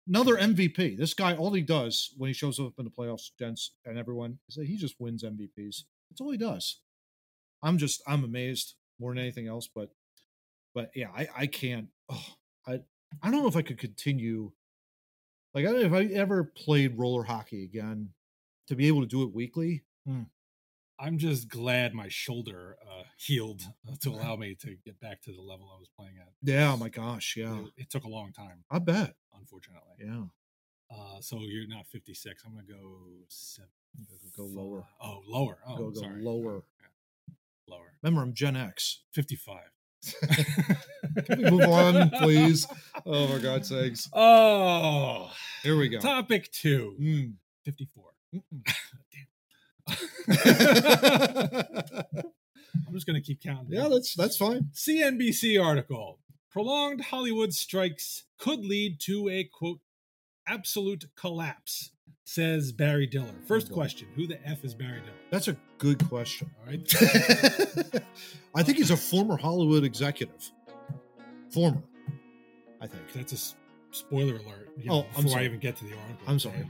[0.08, 0.98] Another MVP.
[0.98, 4.38] This guy, all he does when he shows up in the playoffs, gents, and everyone
[4.48, 5.84] is that he just wins MVPs.
[6.10, 6.80] That's all he does.
[7.64, 9.68] I'm just, I'm amazed more than anything else.
[9.74, 9.90] But,
[10.76, 11.88] but yeah, I, I can't.
[12.10, 12.24] Oh,
[12.68, 12.82] I,
[13.24, 14.52] I don't know if I could continue.
[15.56, 18.10] Like, I don't know if I ever played roller hockey again,
[18.68, 19.84] to be able to do it weekly.
[20.06, 20.24] Hmm.
[21.00, 25.32] I'm just glad my shoulder uh, healed uh, to allow me to get back to
[25.32, 26.30] the level I was playing at.
[26.42, 29.16] Yeah, oh my gosh, yeah, It, it took a long time, I bet.
[29.34, 29.96] unfortunately.
[30.00, 30.24] Yeah,
[30.90, 32.44] Uh, so you're not 56.
[32.46, 33.00] I'm gonna go
[34.36, 34.86] Go lower.
[35.02, 35.58] Oh, lower.
[35.68, 36.22] Oh, Go go sorry.
[36.22, 36.64] lower.
[37.68, 37.94] Lower.
[38.04, 39.02] Remember, I'm Gen X.
[39.14, 39.62] 55.
[41.26, 42.68] Can we move on, please?
[43.06, 44.10] Oh, for God's sakes.
[44.14, 45.32] Oh,
[45.64, 46.00] Here we go.
[46.00, 46.96] topic two.
[47.02, 47.34] Mm.
[47.64, 48.04] 54.
[49.88, 49.96] I'm
[52.94, 53.68] just going to keep counting.
[53.70, 54.70] yeah, that's that's fine.
[54.74, 56.20] CNBC article
[56.52, 59.80] Prolonged Hollywood strikes could lead to a quote,
[60.48, 61.92] absolute collapse,
[62.24, 63.28] says Barry Diller.
[63.34, 65.12] Oh First question Who the F is Barry Diller?
[65.32, 66.50] That's a good question.
[66.62, 66.82] All right.
[68.56, 70.50] I think he's a former Hollywood executive.
[71.52, 71.84] Former,
[72.82, 73.04] I think.
[73.14, 73.56] That's a s-
[73.92, 74.70] spoiler alert.
[74.78, 75.44] you Oh, I'm before sorry.
[75.44, 76.26] I even get to the article.
[76.28, 76.66] I'm sorry.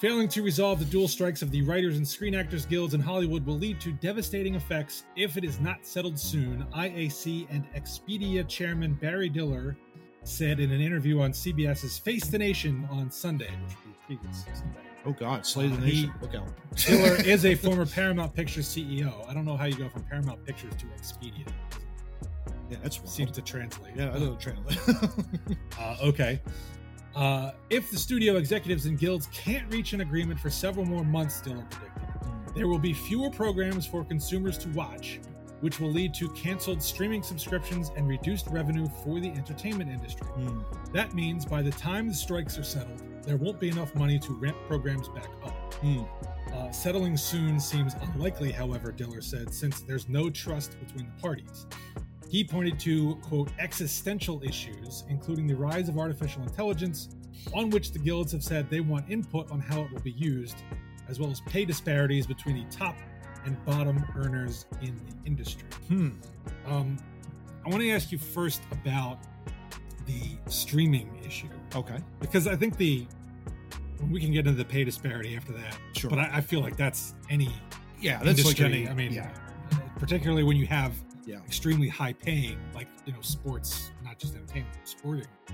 [0.00, 3.44] Failing to resolve the dual strikes of the Writers and Screen Actors Guilds in Hollywood
[3.44, 8.94] will lead to devastating effects if it is not settled soon, IAC and Expedia chairman
[8.94, 9.76] Barry Diller
[10.22, 14.44] said in an interview on CBS's Face the Nation on Sunday, which would be previous
[14.54, 14.80] Sunday.
[15.04, 16.12] Oh God, Slay the Uh, Nation.
[16.12, 16.48] he- Look out.
[16.76, 19.26] Diller is a former Paramount Pictures CEO.
[19.28, 21.46] I don't know how you go from Paramount Pictures to Expedia.
[22.70, 23.10] Yeah, that's wild.
[23.10, 23.96] Seems to translate.
[23.96, 24.78] Yeah, I know the translate.
[25.78, 26.40] Uh, okay.
[27.14, 31.40] Uh, if the studio executives and guilds can't reach an agreement for several more months,
[31.40, 35.20] Diller predicted, there will be fewer programs for consumers to watch,
[35.60, 40.26] which will lead to canceled streaming subscriptions and reduced revenue for the entertainment industry.
[40.28, 40.60] Hmm.
[40.92, 44.32] That means by the time the strikes are settled, there won't be enough money to
[44.34, 45.74] ramp programs back up.
[45.74, 46.02] Hmm.
[46.54, 51.66] Uh, settling soon seems unlikely, however, Diller said, since there's no trust between the parties.
[52.30, 57.08] He pointed to, quote, existential issues, including the rise of artificial intelligence,
[57.52, 60.58] on which the guilds have said they want input on how it will be used,
[61.08, 62.96] as well as pay disparities between the top
[63.44, 65.66] and bottom earners in the industry.
[65.88, 66.10] Hmm.
[66.66, 66.96] Um,
[67.66, 69.18] I want to ask you first about
[70.06, 71.98] the streaming issue, Okay.
[72.20, 73.06] because I think the
[74.10, 76.08] we can get into the pay disparity after that, Sure.
[76.08, 77.50] but I, I feel like that's any
[78.00, 78.88] yeah, that's like any.
[78.88, 79.30] I mean, yeah,
[79.98, 80.94] particularly when you have
[81.30, 81.38] yeah.
[81.46, 85.52] extremely high paying, like you know, sports, not just entertainment, sporting uh,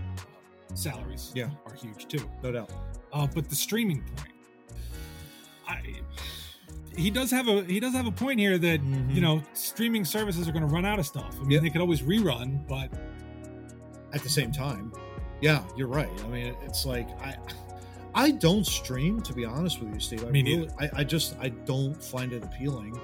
[0.75, 1.51] salaries, Yeah.
[1.67, 2.29] are huge too.
[2.43, 2.71] No doubt.
[3.13, 4.33] Uh, but the streaming point,
[5.69, 5.83] I
[6.97, 9.15] he does have a he does have a point here that Mhm.
[9.15, 11.35] you know streaming services are going to run out of stuff.
[11.39, 11.61] I mean, Yeah.
[11.61, 12.91] they could always rerun, but
[14.13, 14.93] At the same time,
[15.43, 16.09] yeah, you're right.
[16.25, 17.37] I mean, it's like I,
[18.15, 20.25] I don't stream to be honest with you, Steve.
[20.25, 22.99] I Me really, I, I just I don't find it appealing.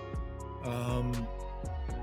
[0.64, 1.12] Um,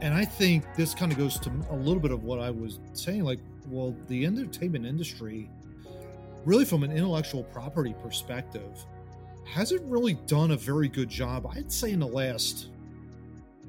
[0.01, 2.79] and I think this kind of goes to a little bit of what I was
[2.93, 3.23] saying.
[3.23, 5.49] Like, well, the entertainment industry,
[6.45, 8.85] really from an intellectual property perspective,
[9.45, 11.47] hasn't really done a very good job.
[11.47, 12.69] I'd say in the last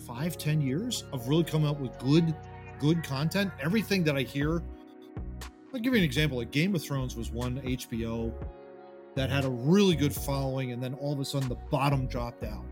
[0.06, 2.34] five, ten years of really coming up with good,
[2.78, 3.50] good content.
[3.60, 4.62] Everything that I hear.
[5.72, 6.38] I'll give you an example.
[6.38, 8.32] Like Game of Thrones was one HBO
[9.14, 12.44] that had a really good following, and then all of a sudden the bottom dropped
[12.44, 12.64] out.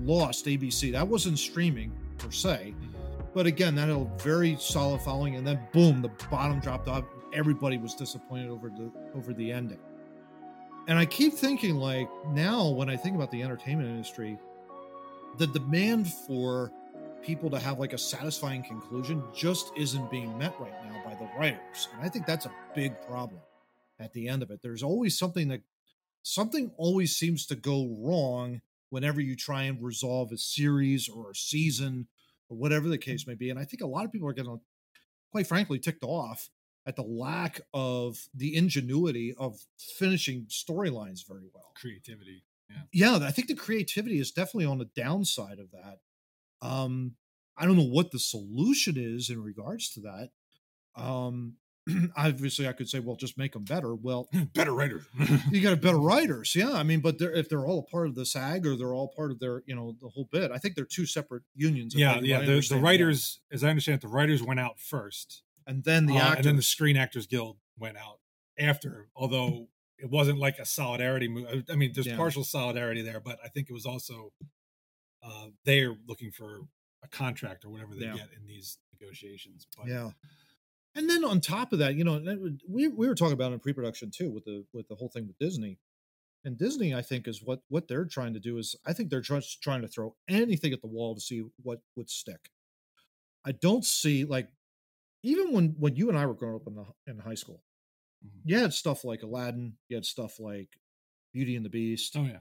[0.00, 0.92] Lost ABC.
[0.92, 2.97] That wasn't streaming per se, mm-hmm.
[3.34, 7.04] But again, that had a very solid following, and then boom, the bottom dropped off.
[7.32, 9.80] Everybody was disappointed over the over the ending.
[10.88, 14.38] And I keep thinking, like now, when I think about the entertainment industry,
[15.36, 16.72] the demand for
[17.22, 21.28] people to have like a satisfying conclusion just isn't being met right now by the
[21.38, 21.88] writers.
[21.92, 23.40] And I think that's a big problem
[23.98, 24.60] at the end of it.
[24.62, 25.60] There's always something that
[26.22, 28.60] something always seems to go wrong
[28.90, 32.06] whenever you try and resolve a series or a season
[32.48, 33.50] or whatever the case may be.
[33.50, 34.60] And I think a lot of people are getting,
[35.30, 36.50] quite frankly, ticked off
[36.88, 42.42] at the lack of the ingenuity of finishing storylines very well creativity.
[42.92, 45.98] yeah i think the creativity is definitely on the downside of that
[46.66, 47.14] um
[47.58, 50.30] i don't know what the solution is in regards to that
[50.96, 51.54] um
[52.16, 55.04] obviously i could say well just make them better well Better writers.
[55.50, 58.06] you got a better writers yeah i mean but they're, if they're all a part
[58.08, 60.58] of the sag or they're all part of their you know the whole bit i
[60.58, 62.40] think they're two separate unions yeah, yeah.
[62.40, 66.16] The, the writers, as I understand it, the writers went out first, and then the
[66.16, 68.18] uh, actors and then the Screen Actors Guild went out
[68.58, 69.08] after.
[69.16, 71.64] Although it wasn't like a solidarity move.
[71.70, 72.16] I mean, there's Yeah.
[72.16, 74.32] partial solidarity there, but I think it was also
[75.22, 76.60] uh, they're looking for
[77.02, 78.14] a contract or whatever they Yeah.
[78.14, 79.66] get in these negotiations.
[79.76, 80.10] But yeah
[80.94, 83.32] and then on top of that you know and that would- we, we were talking
[83.34, 85.78] about in pre-production too with the with the whole thing with disney.
[86.44, 89.20] And disney i think is what what they're trying to do is i think they're
[89.20, 92.50] just trying to throw anything at the wall to see what would stick.
[93.44, 94.48] I don't see like
[95.22, 97.62] even when when you and i were growing up in the in high school
[98.26, 98.42] Mhm.
[98.44, 100.70] you had stuff like aladdin you had stuff like
[101.32, 102.40] beauty and the beast oh yeah,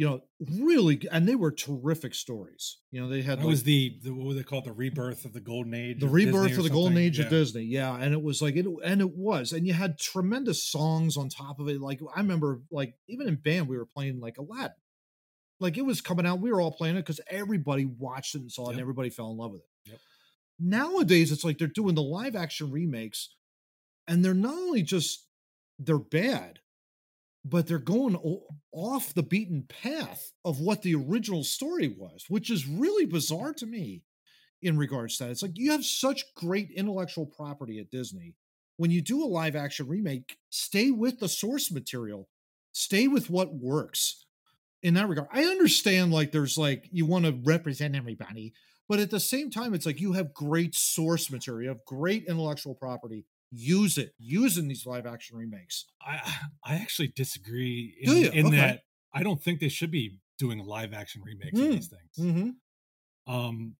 [0.00, 0.22] you know
[0.62, 4.14] really and they were terrific stories you know they had that like, was the, the
[4.14, 4.64] what would they call it?
[4.64, 6.00] The rebirth of the golden age.
[6.00, 7.64] the Disney rebirth or of the golden age of Disney.
[7.64, 11.28] Yeah, and it was like it, and it was, and you had tremendous songs on
[11.28, 11.80] top of it.
[11.82, 14.72] Like I remember, like even in band, we were playing like Aladdin.
[15.60, 18.50] Like it was coming out, we were all playing it because everybody watched it and
[18.50, 19.90] saw it, and everybody fell in love with it.
[19.90, 20.00] Yep.
[20.58, 23.34] Nowadays, it's like they're doing the live action remakes,
[24.08, 25.26] and they're not only just
[25.78, 26.60] they're bad,
[27.44, 28.16] but they're going
[28.72, 33.66] off the beaten path of what the original story was, which is really bizarre to
[33.66, 34.02] me
[34.62, 35.30] in regards to that.
[35.30, 38.34] It's like you have such great intellectual property at Disney.
[38.76, 42.28] When you do a live action remake, stay with the source material,
[42.72, 44.24] stay with what works
[44.82, 45.28] in that regard.
[45.32, 48.52] I understand, like, there's like, you want to represent everybody,
[48.88, 52.24] but at the same time, it's like you have great source material, you have great
[52.26, 53.24] intellectual property.
[53.52, 54.12] Use it.
[54.18, 55.86] using these live action remakes.
[56.00, 56.20] I
[56.64, 58.30] I actually disagree Do in, you?
[58.30, 58.56] in Okay.
[58.56, 58.80] that
[59.12, 61.72] I don't think they should be doing live action remakes of Mm.
[61.72, 62.12] these things.
[63.26, 63.32] Mm-hmm.
[63.34, 63.76] Um,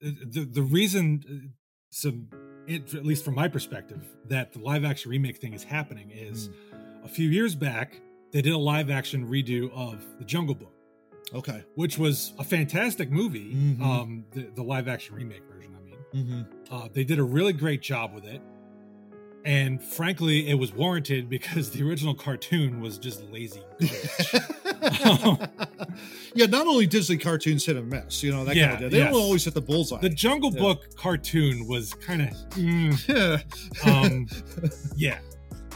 [0.00, 1.48] the the reason, uh,
[1.90, 2.28] some
[2.66, 6.48] it, at least from my perspective, that the live action remake thing is happening is
[6.48, 7.04] Mm.
[7.04, 8.00] a few years back
[8.32, 10.72] they did a live action redo of the Jungle Book,
[11.34, 11.62] Okay.
[11.74, 13.52] which was a fantastic movie.
[13.54, 13.80] Mhm.
[13.82, 15.98] Um, the the live action remake version, I mean.
[16.14, 16.74] Mm-hmm.
[16.74, 18.40] Uh, they did a really great job with it.
[19.44, 23.62] And frankly, it was warranted because the original cartoon was just lazy.
[26.34, 28.90] yeah, not only Disney cartoons hit and miss, you know, that Yeah, kind of.
[28.92, 29.12] They yes.
[29.12, 30.00] don't always hit the bullseye.
[30.00, 30.60] the Jungle Yeah.
[30.60, 33.08] Book cartoon was kind of, mm,
[33.84, 33.90] yeah.
[33.92, 34.26] um,
[34.96, 35.18] yeah.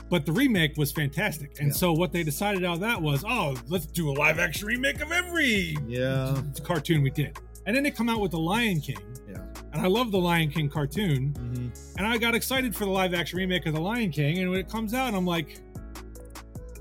[0.09, 1.59] But the remake was fantastic.
[1.59, 1.75] And Yeah.
[1.75, 5.01] so what they decided out of that was, oh, let's do a live action remake
[5.01, 6.41] of every yeah.
[6.63, 7.39] cartoon we did.
[7.67, 8.99] And then they come out with The Lion King.
[9.29, 9.39] Yeah.
[9.77, 11.35] And I love The Lion King cartoon.
[11.35, 11.71] Mhm.
[11.99, 14.39] and I got excited for the live action remake of The Lion King.
[14.39, 15.61] And when it comes out, I'm like,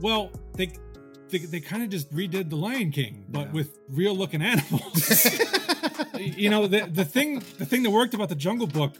[0.01, 0.71] well, they
[1.29, 3.51] they, they kind of just redid The Lion King, but Yeah.
[3.51, 5.25] with real looking animals.
[6.19, 8.93] you know, the the thing the thing that worked about the Jungle Book,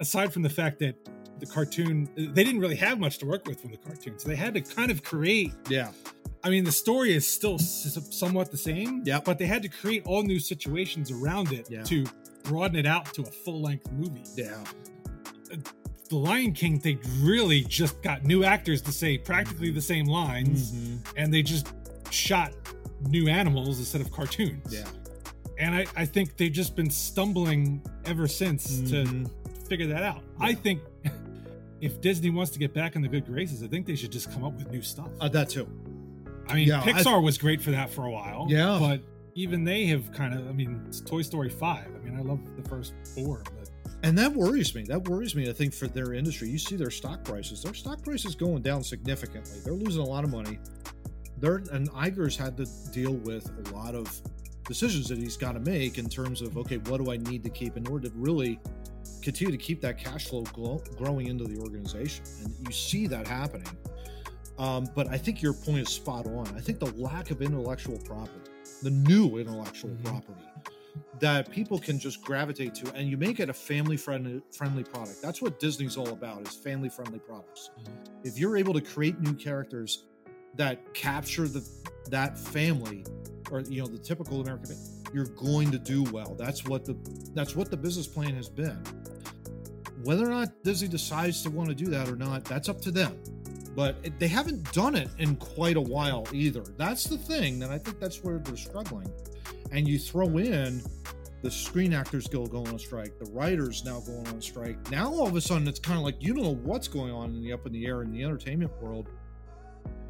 [0.00, 0.96] aside from the fact that
[1.38, 4.36] the cartoon they didn't really have much to work with from the cartoon, so they
[4.36, 5.52] had to kind of create.
[5.68, 5.92] yeah.
[6.42, 9.24] I mean, the story is still somewhat the same, Yep.
[9.24, 11.82] but they had to create all new situations around it Yeah.
[11.84, 12.04] to
[12.46, 14.62] broaden it out to a full length movie Yeah.
[16.08, 20.72] the Lion King, they really just got new actors to say practically the same lines,
[20.72, 20.98] Mhm.
[21.16, 21.66] and they just
[22.10, 22.52] shot
[23.08, 24.72] new animals instead of cartoons.
[24.72, 24.86] Yeah.
[25.58, 28.90] And I, I think they've just been stumbling ever since Mhm.
[28.90, 30.22] to figure that out.
[30.38, 30.80] I think
[31.80, 34.30] if Disney wants to get back in the good graces, I think they should just
[34.30, 35.08] come up with new stuff.
[35.20, 35.66] Uh, that too.
[36.48, 38.46] I mean, yeah, I- Pixar was great for that for a while.
[38.48, 38.76] Yeah.
[38.78, 39.00] But
[39.36, 41.86] even they have kind of, I mean, it's Toy Story 5.
[41.86, 43.70] I mean, I love the first four, but
[44.02, 44.82] And that worries me.
[44.84, 45.48] That worries me.
[45.48, 47.62] I think for their industry, you see their stock prices.
[47.62, 49.60] Their stock prices going down significantly.
[49.62, 50.58] They're losing a lot of money.
[51.38, 54.10] They're and Iger's had to deal with a lot of
[54.66, 57.50] decisions that he's got to make in terms of okay, what do I need to
[57.50, 58.58] keep in order to really
[59.20, 62.24] continue to keep that cash flow glow, growing into the organization?
[62.42, 63.68] And you see that happening.
[64.58, 66.46] Um, but I think your point is spot on.
[66.56, 68.50] I think the lack of intellectual property,
[68.82, 70.04] the new intellectual Mhm.
[70.04, 70.42] property
[71.20, 75.20] that people can just gravitate to, and you make it a family friendly friendly product.
[75.22, 77.70] That's what Disney's all about: is family friendly products.
[78.24, 80.04] If you're able to create new characters
[80.56, 81.66] that capture the
[82.10, 83.04] that family,
[83.50, 84.76] or you know the typical American,
[85.12, 86.34] you're going to do well.
[86.34, 86.96] That's what the
[87.34, 88.78] that's what the business plan has been.
[90.02, 92.90] Whether or not Disney decides to want to do that or not, that's up to
[92.90, 93.18] them.
[93.76, 96.62] But they haven't done it in quite a while either.
[96.78, 99.12] That's the thing, and I think that's where they're struggling.
[99.70, 100.82] And you throw in
[101.42, 104.90] the Screen Actors Guild going on strike, the writers now going on strike.
[104.90, 107.34] Now all of a sudden, it's kind of like you don't know what's going on
[107.34, 109.08] in the up in the air in the entertainment world.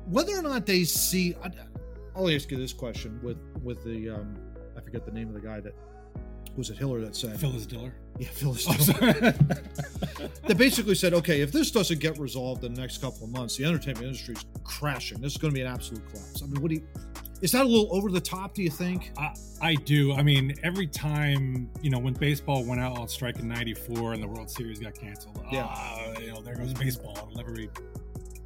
[0.07, 1.51] Whether or not they see, I-
[2.15, 4.37] I'll ask you this question with with the um,
[4.77, 5.75] I forget the name of the guy that
[6.57, 7.93] was it Hiller that said Phyllis Diller.
[8.19, 9.13] yeah Phyllis Oh, Diller
[10.47, 13.57] that basically said, okay, if this doesn't get resolved in the next couple of months,
[13.57, 15.21] the entertainment industry is crashing.
[15.21, 16.43] This is going to be an absolute collapse.
[16.43, 16.87] I mean, what do you?
[17.43, 18.55] Is that a little over the top?
[18.55, 19.13] Do you think?
[19.19, 20.15] I, I do.
[20.15, 24.23] I mean, every time, you know, when baseball went out on strike in 94 and
[24.23, 25.67] the World Series got canceled, Yeah.
[25.69, 27.13] ah, you know, there goes baseball.
[27.17, 27.69] It'll never be, you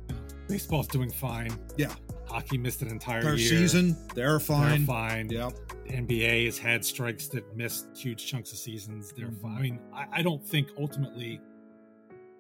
[0.09, 0.17] know,
[0.49, 1.53] baseball's doing fine.
[1.77, 1.95] Yeah.
[2.31, 3.49] Hockey missed an entire Their year.
[3.49, 4.87] season, they're They're fine.
[4.87, 5.31] fine.
[5.31, 5.51] Yeah,
[5.89, 9.13] NBA has had strikes that missed huge chunks of seasons.
[9.17, 9.41] They're Mhm.
[9.43, 9.57] fine.
[9.57, 11.41] I mean, I, I don't think ultimately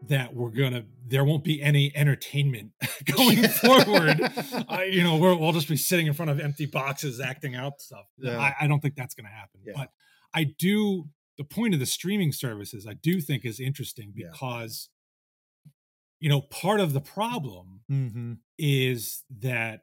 [0.08, 2.70] that we're gonna there won't be any entertainment
[3.04, 4.20] going forward.
[4.68, 7.80] I, you know, we're, we'll just be sitting in front of empty boxes acting out
[7.80, 8.06] stuff.
[8.18, 8.38] Yeah.
[8.38, 9.60] I, I don't think that's gonna happen.
[9.66, 9.72] Yeah.
[9.76, 9.90] But
[10.32, 12.86] I do the point of the streaming services.
[12.86, 14.28] I do think is interesting Yeah.
[14.32, 14.88] because
[16.20, 18.34] you know part of the problem mm-hmm.
[18.58, 19.80] is that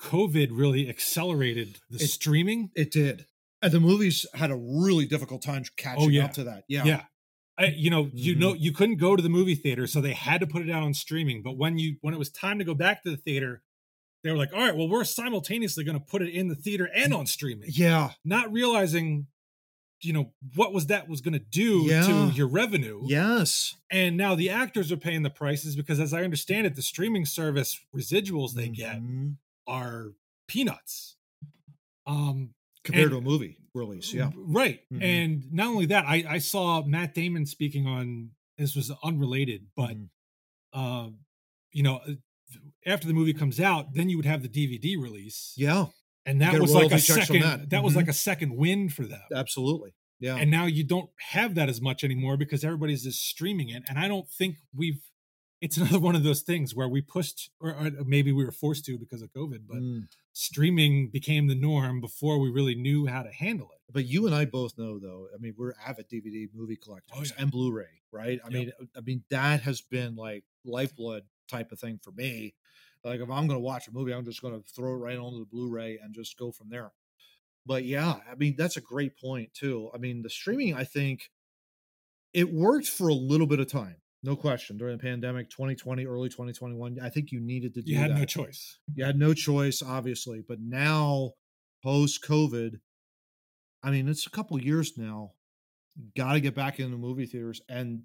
[0.00, 2.70] COVID really accelerated the It- streaming.
[2.74, 3.26] it did.
[3.62, 6.24] And the movies had a really difficult time catching Oh, yeah.
[6.24, 6.64] up to that.
[6.68, 7.02] Yeah, yeah
[7.58, 8.38] I, you know you Mhm.
[8.38, 10.82] know you couldn't go to the movie theater so they had to put it out
[10.82, 13.62] on streaming but when you when it was time to go back to the theater
[14.22, 16.90] they were like, all right, well, we're simultaneously going to put it in the theater
[16.94, 18.10] and on streaming, Yeah.
[18.22, 19.28] not realizing,
[20.02, 22.06] you know, what was that was going to do Yeah.
[22.06, 23.02] to your revenue.
[23.06, 23.76] Yes.
[23.90, 27.26] And now the actors are paying the prices because, as I understand it, the streaming
[27.26, 29.36] service residuals they get Mhm.
[29.66, 30.12] are
[30.48, 31.16] peanuts.
[32.06, 34.12] Um, compared and- to a movie release.
[34.14, 34.30] Yeah.
[34.34, 34.80] Right.
[34.90, 35.02] Mhm.
[35.02, 39.96] And not only that, I, I saw Matt Damon speaking on this was unrelated, but
[39.96, 40.08] Mhm.
[40.72, 41.10] uh,
[41.72, 42.14] you know, uh,
[42.86, 45.52] after the movie comes out, then you would have the DVD release.
[45.56, 45.86] Yeah.
[46.26, 47.70] And that was like a royalty checks from second that.
[47.70, 47.96] that, was Mhm.
[47.96, 49.22] like a second win for them.
[49.34, 49.92] Absolutely.
[50.20, 50.36] Yeah.
[50.36, 53.82] And now you don't have that as much anymore because everybody's just streaming it.
[53.88, 55.00] And I don't think we've
[55.62, 58.84] it's another one of those things where we pushed or, or maybe we were forced
[58.86, 60.08] to because of COVID, but Mm.
[60.32, 63.80] streaming became the norm before we really knew how to handle it.
[63.92, 65.28] But you and I both know, though.
[65.34, 67.42] I mean, we're avid DVD movie collectors Oh, yeah.
[67.42, 68.40] and Blu-ray, right?
[68.44, 68.52] I Yep.
[68.52, 72.54] mean, I mean that has been like lifeblood type of thing for me.
[73.04, 75.16] Like, if I'm going to watch a movie, I'm just going to throw it right
[75.18, 76.90] onto the Blu-ray and just go from there.
[77.66, 79.90] But yeah, I mean, that's a great point too.
[79.94, 81.30] I mean, the streaming, I think,
[82.32, 84.76] it worked for a little bit of time, no question.
[84.78, 88.18] During the pandemic, 2020, early 2021, I think you needed to do You had that
[88.18, 88.78] no choice.
[88.94, 91.32] you had no choice obviously but now
[91.82, 92.74] post covid
[93.82, 95.30] i mean it's a couple years now
[96.16, 98.02] got to get back into movie theaters and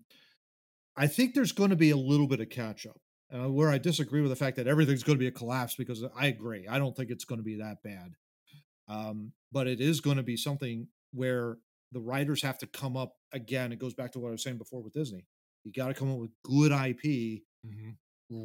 [0.95, 2.95] i think there's going to be a little bit of catch up
[3.35, 6.03] uh, where i disagree with the fact that everything's going to be a collapse because
[6.17, 8.13] i agree i don't think it's going to be that bad
[8.87, 11.57] um, but it is going to be something where
[11.91, 14.57] the writers have to come up again it goes back to what i was saying
[14.57, 15.25] before with disney
[15.63, 17.89] you got to come up with good ip Mm-hmm.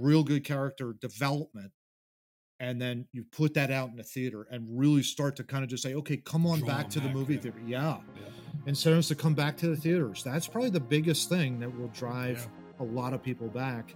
[0.03, 1.73] real good character development
[2.59, 5.69] and then you put that out in the theater and really start to kind of
[5.69, 7.41] just say okay come on Draw back to the movie yeah.
[7.41, 8.23] theater yeah Yeah.
[8.67, 11.69] and send us to come back to the theaters that's probably the biggest thing that
[11.79, 12.85] will drive Yeah.
[12.85, 13.95] a lot of people back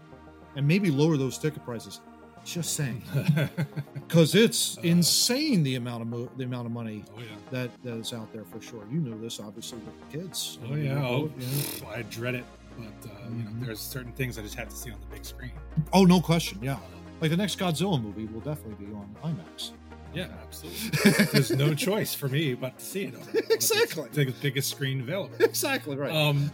[0.57, 2.00] and maybe lower those ticket prices
[2.44, 3.02] just saying
[3.94, 7.26] because it's Uh, insane the amount of mo- the amount of money oh yeah.
[7.50, 10.74] that that is out there for sure you know this obviously with the kids Oh
[10.74, 10.98] yeah.
[11.02, 11.88] Oh, yeah.
[11.88, 12.44] I dread it,
[12.76, 13.64] but uh, you know, Mhm.
[13.66, 15.52] there's certain things I just have to see on the big screen.
[15.92, 16.78] oh no question yeah
[17.20, 19.70] like the next godzilla movie will definitely be on imax
[20.14, 21.26] Yeah, absolutely.
[21.32, 24.09] There's no choice for me but to see it on, on the Exactly.
[24.12, 25.34] the biggest screen available.
[25.40, 26.50] exactly right Um,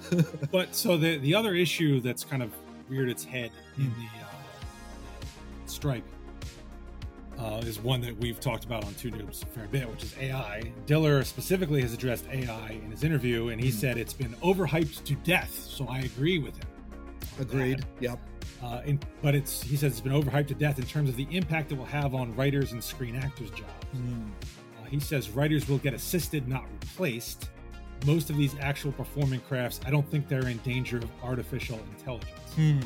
[0.53, 2.53] but so the the other issue that's kind of
[2.91, 4.01] reared its head in Hmm.
[4.01, 5.26] the uh,
[5.66, 6.03] strike
[7.38, 10.14] uh, is one that we've talked about on Too Noobs a fair bit, which is
[10.18, 10.61] AI.
[10.84, 13.76] Diller specifically has addressed AI in his interview, and he Hmm.
[13.76, 15.55] said it's been overhyped to death.
[15.55, 16.66] So I agree with him.
[17.38, 17.78] Agreed.
[17.78, 17.86] that.
[18.01, 18.18] Yep.
[18.62, 21.26] Uh, in, but it's he says it's been overhyped to death in terms of the
[21.30, 23.86] impact it will have on writers and screen actors' jobs.
[23.95, 27.49] Uh, he says writers will get assisted, not replaced.
[28.07, 32.30] Most of these actual performing crafts, I don't think they're in danger of artificial intelligence.
[32.57, 32.78] Hmm.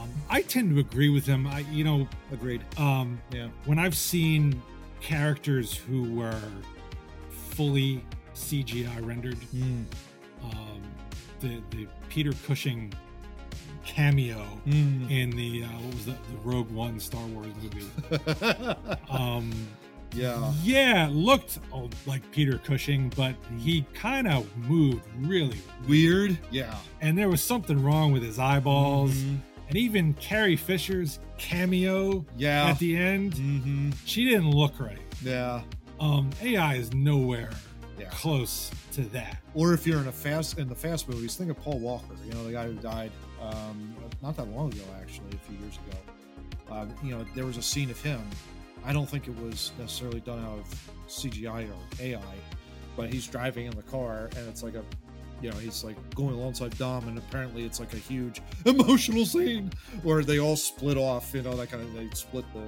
[0.00, 1.46] Um, I tend to agree with him.
[1.46, 2.62] I, you know, Agreed.
[2.78, 3.48] um, Yeah.
[3.66, 4.62] when I've seen
[5.00, 6.40] characters who were
[7.30, 8.04] fully
[8.34, 9.82] CGI rendered, Hmm.
[10.44, 10.80] um,
[11.40, 12.92] the the Peter Cushing
[13.84, 15.08] cameo Hmm.
[15.10, 17.86] in the uh, what was the, the Rogue One Star Wars movie.
[19.10, 19.50] Um,
[20.12, 20.52] yeah.
[20.62, 25.58] yeah, looked uh, like Peter Cushing, but he kind of moved really
[25.88, 26.38] Weird.
[26.50, 26.76] Yeah.
[27.00, 29.12] and there was something wrong with his eyeballs.
[29.14, 29.38] Mhm.
[29.68, 32.66] And even Carrie Fisher's cameo Yeah.
[32.66, 34.98] at the end, hmm she didn't look right.
[35.22, 35.62] Yeah.
[36.00, 37.50] Um, AI is nowhere
[37.98, 38.08] Yeah.
[38.10, 39.38] close to that.
[39.54, 42.14] Or if you're in a fast in the fast movies, think of Paul Walker.
[42.26, 45.78] You know, the guy who died um, not that long ago, actually, a few years
[45.86, 45.98] ago.
[46.74, 48.20] Um, you know, there was a scene of him.
[48.84, 52.20] I don't think it was necessarily done out of CGI or AI,
[52.96, 54.84] but he's driving in the car, and it's like a,
[55.42, 59.70] you know, he's like going alongside Dom, and apparently it's like a huge emotional scene
[60.02, 61.32] where they all split off.
[61.34, 62.62] You know, that kind of they split the.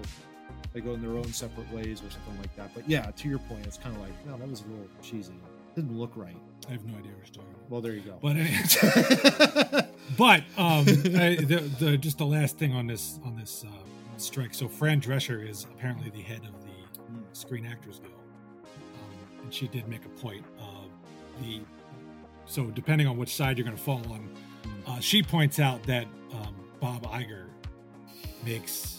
[0.72, 2.72] They go in their own separate ways or something like that.
[2.74, 5.34] But yeah, to your point, it's kind of like, no, that was a little cheesy.
[5.74, 6.34] Didn't look right.
[6.68, 7.70] I have no idea what you're talking about.
[7.70, 8.18] Well, there you go.
[8.22, 13.64] But anyway, but um, I, the, the just the last thing on this on this
[13.66, 13.70] uh,
[14.22, 14.54] strike.
[14.54, 16.68] So Fran Drescher is apparently the head of the
[17.38, 18.14] Screen Actors Guild,
[18.64, 20.88] um, and she did make a point of
[21.42, 21.60] the.
[22.46, 24.28] So depending on which side you're going to fall on,
[24.86, 27.46] uh, she points out that um, Bob Iger
[28.44, 28.98] makes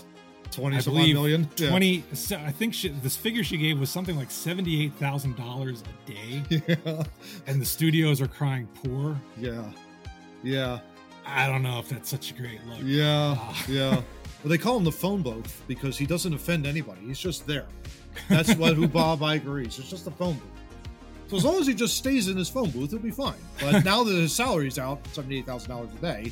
[0.52, 1.50] Twenty I believe million.
[1.58, 1.70] Yeah.
[1.70, 2.04] twenty.
[2.14, 5.82] So I think she, this figure she gave was something like seventy eight thousand dollars
[5.82, 6.44] a day,
[6.86, 7.04] Yeah.
[7.48, 9.20] and the studios are crying poor.
[9.38, 9.64] Yeah.
[10.44, 10.80] Yeah.
[11.26, 12.80] I don't know if that's such a great look.
[12.84, 13.36] Yeah.
[13.38, 13.64] Ah.
[13.68, 14.02] Yeah.
[14.44, 17.02] Well, they call him the phone booth because he doesn't offend anybody.
[17.08, 17.66] He's just there.
[18.30, 19.80] That's what who Bob Iger is.
[19.80, 20.50] It's just a phone booth.
[21.30, 23.36] So as long as he just stays in his phone booth, he'll be fine.
[23.62, 26.32] But now that his salary's out, seventy-eight thousand dollars a day,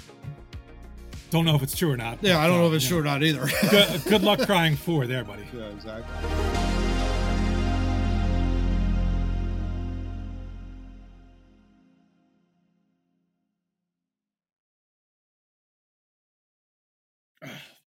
[1.32, 2.18] Don't know if it's true or not.
[2.22, 2.90] Yeah, I don't know if it's Yeah.
[2.90, 3.48] true or not either.
[3.70, 5.44] Good, good luck crying four there, buddy.
[5.56, 6.61] yeah, exactly.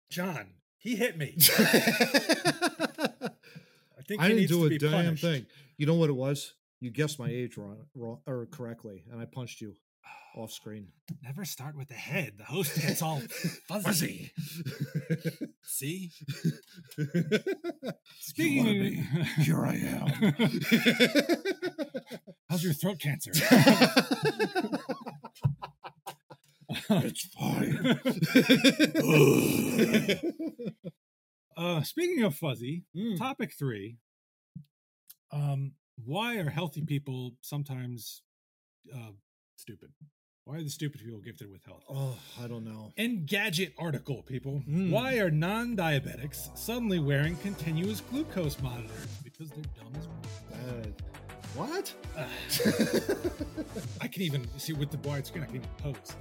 [0.10, 0.48] John,
[0.78, 1.36] he hit me.
[1.58, 1.62] I
[4.08, 5.24] think I didn't do a damn punished.
[5.24, 5.46] thing.
[5.78, 6.54] You know what it was?
[6.80, 9.76] You guessed my age wrong, wrong or correctly, and I punched you
[10.36, 10.88] oh, off screen.
[11.24, 12.34] Never start with the head.
[12.38, 13.20] The host gets all
[13.68, 14.32] fuzzy.
[15.64, 16.12] See?
[18.20, 19.04] Speaking of me.
[19.44, 20.08] Here I am.
[22.50, 23.32] How's your throat cancer?
[26.70, 28.00] It's fine.
[31.58, 33.18] uh, speaking of fuzzy, Mm.
[33.18, 33.98] topic three.
[35.32, 35.74] Um,
[36.06, 38.22] why are healthy people sometimes
[38.94, 39.12] uh,
[39.56, 39.90] stupid?
[40.46, 41.84] Why are the stupid people gifted with health?
[41.90, 42.94] Oh, I don't know.
[42.98, 44.62] Engadget article, people.
[44.70, 44.92] Mm.
[44.92, 49.08] Why are non diabetics suddenly wearing continuous glucose monitors?
[49.24, 50.22] Because they're dumb as well.
[50.70, 50.88] Uh,
[51.56, 51.94] what?
[54.02, 56.16] I can even see with the wide screen, I can even pose.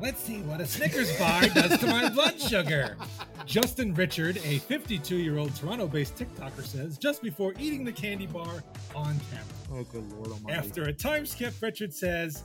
[0.00, 2.96] Let's see what a Snickers bar does to my blood sugar.
[3.46, 8.26] Justin Richard, a 52 year old Toronto based TikToker, says just before eating the candy
[8.26, 8.62] bar
[8.94, 9.44] on camera.
[9.72, 10.52] oh, good lord almighty.
[10.56, 12.44] After a time skip, Richard says,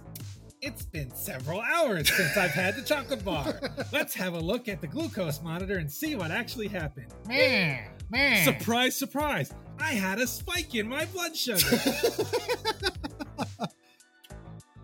[0.61, 3.59] It's been several hours since I've had the chocolate bar.
[3.91, 7.13] Let's have a look at the glucose monitor and see what actually happened.
[7.27, 8.43] Man, man.
[8.45, 9.53] Surprise, surprise.
[9.79, 11.59] I had a spike in my blood sugar.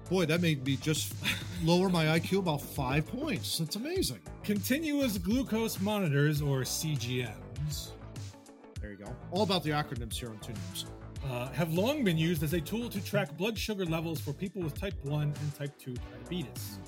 [0.09, 1.13] Boy, that made me just
[1.63, 3.59] lower my IQ about five points.
[3.59, 4.19] That's amazing.
[4.43, 7.89] Continuous glucose monitors, or CGMs,
[8.81, 9.15] There you go.
[9.31, 10.85] All about the acronyms here on Too Noobs.
[11.29, 14.63] uh, have long been used as a tool to track blood sugar levels for people
[14.63, 16.79] with type 1 and type 2 diabetes.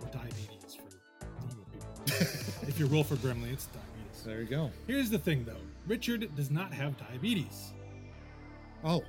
[0.00, 1.88] Or diabetes for normal people.
[2.68, 4.22] if you're Wilford Brimley, it's diabetes.
[4.24, 4.70] There you go.
[4.86, 7.72] Here's the thing though Richard does not have diabetes.
[8.84, 9.02] Oh,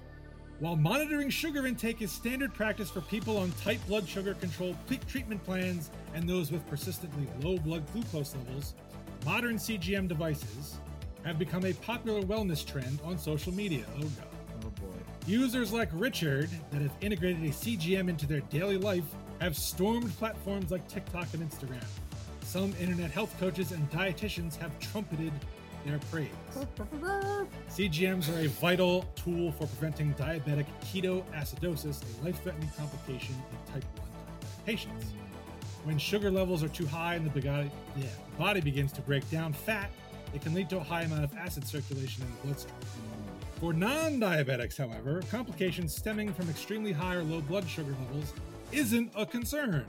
[0.60, 4.98] While monitoring sugar intake is standard practice for people on tight blood sugar controlled ple-
[5.06, 8.74] treatment plans and those with persistently low blood glucose levels,
[9.26, 10.78] modern CGM devices
[11.26, 13.84] have become a popular wellness trend on social media.
[13.98, 14.28] Oh god.
[14.66, 14.96] oh boy.
[15.28, 19.04] Users like Richard that have integrated a CGM into their daily life
[19.42, 21.84] have stormed platforms like TikTok and Instagram.
[22.44, 25.34] Some internet health coaches and dietitians have trumpeted
[25.86, 26.30] their praise.
[27.70, 33.86] CGMs are a vital tool for preventing diabetic ketoacidosis, a life threatening complication in type
[34.00, 34.08] 1
[34.66, 35.14] patients.
[35.84, 38.08] When sugar levels are too high and the body, yeah,
[38.40, 39.92] body begins to break down fat,
[40.34, 42.76] it can lead to a high amount of acid circulation in the bloodstream.
[43.60, 48.34] For non diabetics, however, complications stemming from extremely high or low blood sugar levels
[48.72, 49.86] isn't a concern.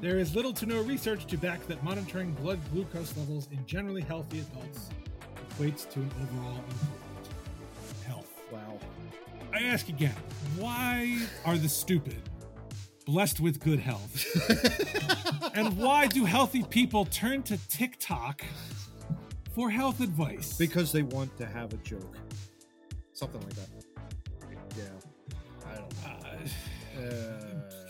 [0.00, 4.02] There is little to no research to back that monitoring blood glucose levels in generally
[4.02, 4.90] healthy adults
[5.58, 7.28] equates to an overall improvement
[8.06, 8.30] health.
[8.50, 8.78] Wow.
[9.52, 10.14] I ask again,
[10.58, 12.16] why are the stupid
[13.06, 14.24] blessed with good health?
[15.54, 18.44] and why do healthy people turn to TikTok
[19.52, 20.56] for health advice?
[20.56, 22.16] Because they want to have a joke.
[23.12, 23.68] Something like that.
[24.76, 24.84] Yeah.
[25.70, 26.20] I don't Uh,
[27.00, 27.08] know.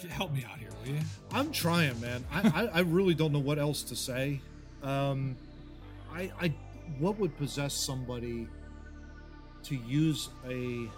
[0.07, 1.01] Uh, help me out here, will you?
[1.33, 2.25] I'm trying, man.
[2.31, 4.41] I, I, I really don't know what else to say.
[4.83, 5.37] Um,
[6.15, 6.55] I, I,
[6.99, 8.49] what would possess somebody
[9.62, 10.89] to use a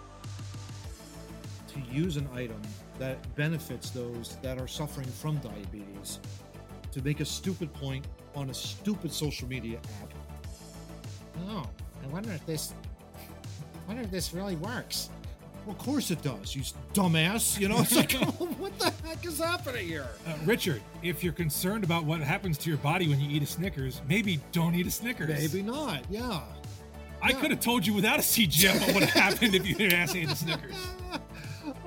[1.67, 2.61] to use an item
[2.99, 6.19] that benefits those that are suffering from diabetes
[6.91, 10.13] to make a stupid point on a stupid social media app?
[11.49, 11.65] Oh,
[12.03, 12.73] I wonder if this.
[13.15, 15.09] I wonder if this really works.
[15.67, 16.55] Well, of course it does.
[16.55, 16.61] You
[16.93, 17.59] dumbass.
[17.59, 18.13] You know, it's like,
[18.57, 20.07] what the heck is happening here?
[20.25, 23.45] Uh, Richard, if you're concerned about what happens to your body when you eat a
[23.45, 25.27] Snickers, maybe don't eat a Snickers.
[25.27, 26.03] Maybe not.
[26.09, 26.39] Yeah.
[27.21, 29.99] I could have told you without a CGM what would have happened if you didn't
[29.99, 30.75] ask eat a Snickers.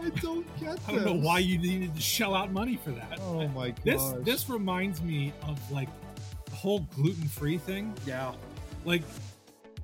[0.03, 3.19] I don't get I don't know why you needed to shell out money for that.
[3.23, 3.81] Oh my god.
[3.83, 5.89] This this reminds me of like
[6.45, 7.95] the whole gluten free thing.
[8.07, 8.35] yeah.
[8.85, 9.03] Like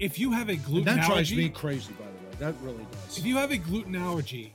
[0.01, 2.16] if you have a And gluten that drives me crazy, by the way.
[2.39, 3.19] That really does.
[3.19, 4.55] if you have a gluten allergy,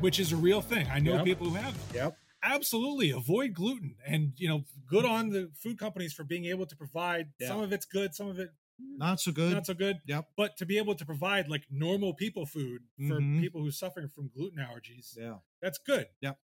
[0.00, 1.24] which is a real thing, I know Yep.
[1.24, 1.94] people who have it.
[1.96, 2.18] Yep.
[2.42, 6.76] Absolutely, avoid gluten, and you know, good on the food companies for being able to
[6.76, 7.32] provide.
[7.38, 7.48] Yeah.
[7.48, 9.52] Some of it's good, some of it Not so good.
[9.52, 9.98] not so good.
[10.06, 10.28] Yep.
[10.36, 13.40] But to be able to provide like normal people food for Mhm.
[13.40, 15.38] people who are suffering from gluten allergies, Yeah.
[15.60, 16.06] that's good.
[16.22, 16.38] Yep.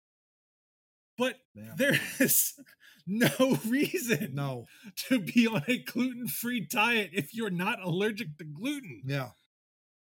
[1.16, 1.74] But Yeah.
[1.78, 2.59] there is
[3.07, 4.66] no reason No.
[5.09, 9.03] to be on a gluten-free diet if you're not allergic to gluten.
[9.07, 9.30] Yeah.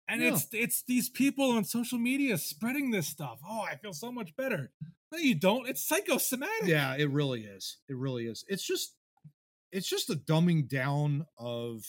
[0.08, 0.28] And Yeah.
[0.34, 3.40] it's it's these people on social media spreading this stuff.
[3.46, 4.72] Oh, I feel so much better.
[5.12, 5.68] No, you don't.
[5.68, 6.66] It's psychosomatic.
[6.66, 7.78] Yeah, it really is.
[7.88, 8.44] It really is.
[8.48, 8.94] It's just
[9.70, 11.84] it's just a dumbing down of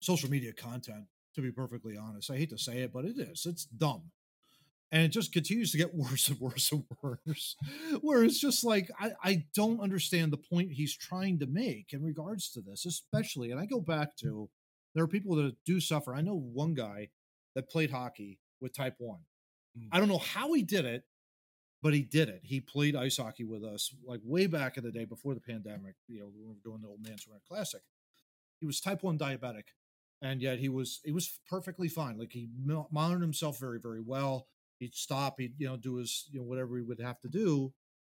[0.00, 1.04] social media content.
[1.36, 3.46] To be perfectly honest, I hate to say it, but it is.
[3.46, 4.10] It's dumb
[4.92, 7.54] and it just continues to get worse and worse and worse
[8.00, 12.02] where it's just like I, I don't understand the point he's trying to make in
[12.02, 14.50] regards to this especially and i go back to
[14.94, 16.14] there are people that do suffer.
[16.14, 17.08] I know one guy
[17.54, 19.18] that played hockey with type 1
[19.78, 19.86] Mm.
[19.92, 21.04] i don't know how he did it
[21.82, 22.40] but he did it.
[22.42, 25.94] He played ice hockey with us like way back in the day before the pandemic
[26.08, 27.82] you know we were doing the old man's run classic.
[28.58, 29.68] He was type 1 diabetic
[30.20, 32.18] and yet he was he was perfectly fine.
[32.18, 32.48] Like he
[32.90, 34.48] monitored himself very very well.
[34.80, 37.72] He'd stop he'd you know do his you know whatever he would have to do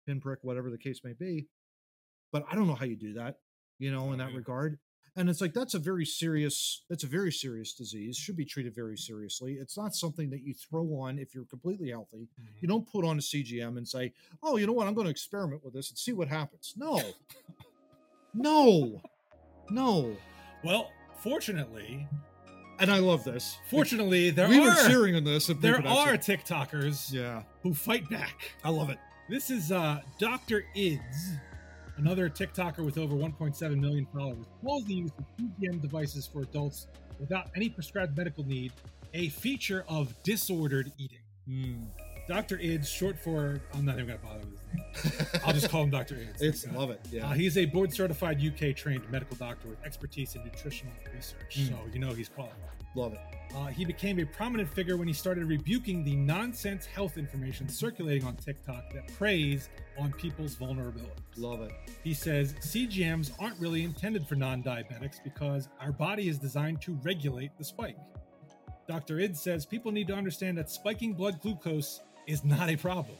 [0.07, 1.49] pinprick whatever the case may be.
[2.33, 3.41] But i don't know how you do that
[3.79, 4.79] you know in that regard
[5.17, 8.75] and it's like that's a very serious that's a very serious disease should be treated
[8.75, 9.55] very seriously.
[9.55, 12.29] It's not something that you throw on if you're completely healthy.
[12.61, 14.87] You don't put on a cgm and say oh you know what?
[14.87, 16.75] I'm going to experiment with this and see what happens.
[16.77, 17.01] No.
[18.35, 19.03] No.
[19.71, 20.17] No.
[20.65, 22.09] Well, fortunately,
[22.79, 23.59] and i love this.
[23.71, 27.43] Fortunately, there we are were cheering on this there are TikTokers yeah.
[27.63, 28.55] who fight back.
[28.65, 28.99] i love it.
[29.29, 30.65] This is uh, Dr.
[30.77, 31.39] Idz,
[31.97, 36.87] another TikToker with over 1.7 million followers, calls the use of CGM devices for adults
[37.19, 38.73] without any prescribed medical need
[39.15, 41.19] a feature of disordered eating.
[41.47, 41.85] Hmm.
[42.29, 42.57] Dr.
[42.59, 45.43] Idz, short for, I'm not even going to bother with his name.
[45.45, 46.15] I'll just call him Dr.
[46.15, 46.37] Idz.
[46.41, 50.35] it's love it yeah Uh, he's a board certified UK trained medical doctor with expertise
[50.37, 51.59] in nutritional research.
[51.59, 51.69] Mm.
[51.69, 52.59] So, you know, he's qualified.
[52.95, 53.21] love it
[53.55, 58.25] Uh, he became a prominent figure when he started rebuking the nonsense health information circulating
[58.25, 59.69] on TikTok that preys
[59.99, 61.19] on people's vulnerabilities.
[61.37, 61.73] love it
[62.05, 66.99] He says CGMs aren't really intended for non diabetics because our body is designed to
[67.03, 67.97] regulate the spike.
[68.89, 69.21] Dr.
[69.21, 73.17] Id says people need to understand that spiking blood glucose is not a problem.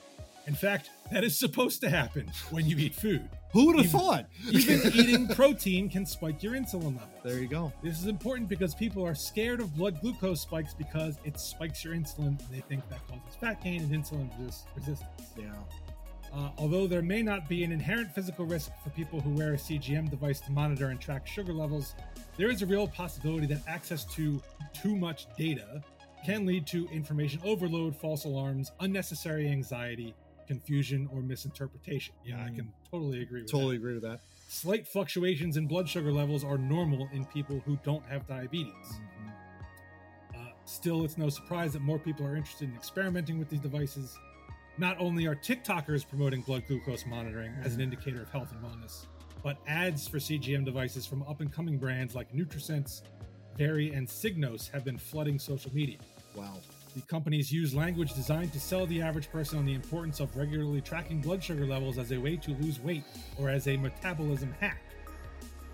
[0.47, 3.29] In fact, that is supposed to happen when you eat food.
[3.53, 4.27] Who would have Even- thought?
[4.51, 7.21] Even eating protein can spike your insulin levels.
[7.23, 7.73] There you go.
[7.83, 11.95] This is important because people are scared of blood glucose spikes because it spikes your
[11.95, 12.27] insulin.
[12.29, 15.31] and They think that causes fat gain and insulin resist- resistance.
[15.39, 15.53] Yeah.
[16.35, 19.57] Uh, although there may not be an inherent physical risk for people who wear a
[19.59, 21.95] CGM device to monitor and track sugar levels,
[22.39, 24.41] there is a real possibility that access to
[24.73, 25.83] too much data
[26.25, 30.15] can lead to information overload, false alarms, unnecessary anxiety,
[30.47, 32.15] confusion, or misinterpretation.
[32.25, 32.57] Yeah, I Mm.
[32.57, 33.81] can totally agree with Totally that.
[33.83, 34.21] agree with that.
[34.49, 39.01] Slight fluctuations in blood sugar levels are normal in people who don't have diabetes.
[40.35, 44.19] Uh, still, it's no surprise that more people are interested in experimenting with these devices.
[44.79, 49.07] Not only are TikTokers promoting blood glucose monitoring as an indicator of health and wellness,
[49.43, 53.03] but ads for CGM devices from up and coming brands like Nutrisense,
[53.57, 55.99] Veri, and Signos have been flooding social media.
[56.35, 56.55] Wow.
[56.95, 60.81] The companies use language designed to sell the average person on the importance of regularly
[60.83, 63.05] tracking blood sugar levels as a way to lose weight
[63.39, 64.83] or as a metabolism hack.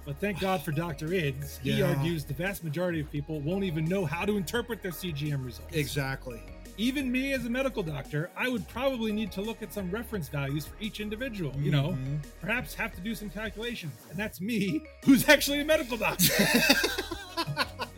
[0.04, 1.08] But thank God for Dr.
[1.08, 1.58] Idz.
[1.60, 1.86] He Yeah.
[1.94, 5.74] argues the vast majority of people won't even know how to interpret their CGM results.
[5.74, 6.40] Exactly.
[6.78, 10.28] Even me as a medical doctor, I would probably need to look at some reference
[10.28, 12.20] values for each individual, you know, Mhm.
[12.40, 13.92] perhaps have to do some calculations.
[14.08, 16.32] And that's me, who's actually a medical doctor.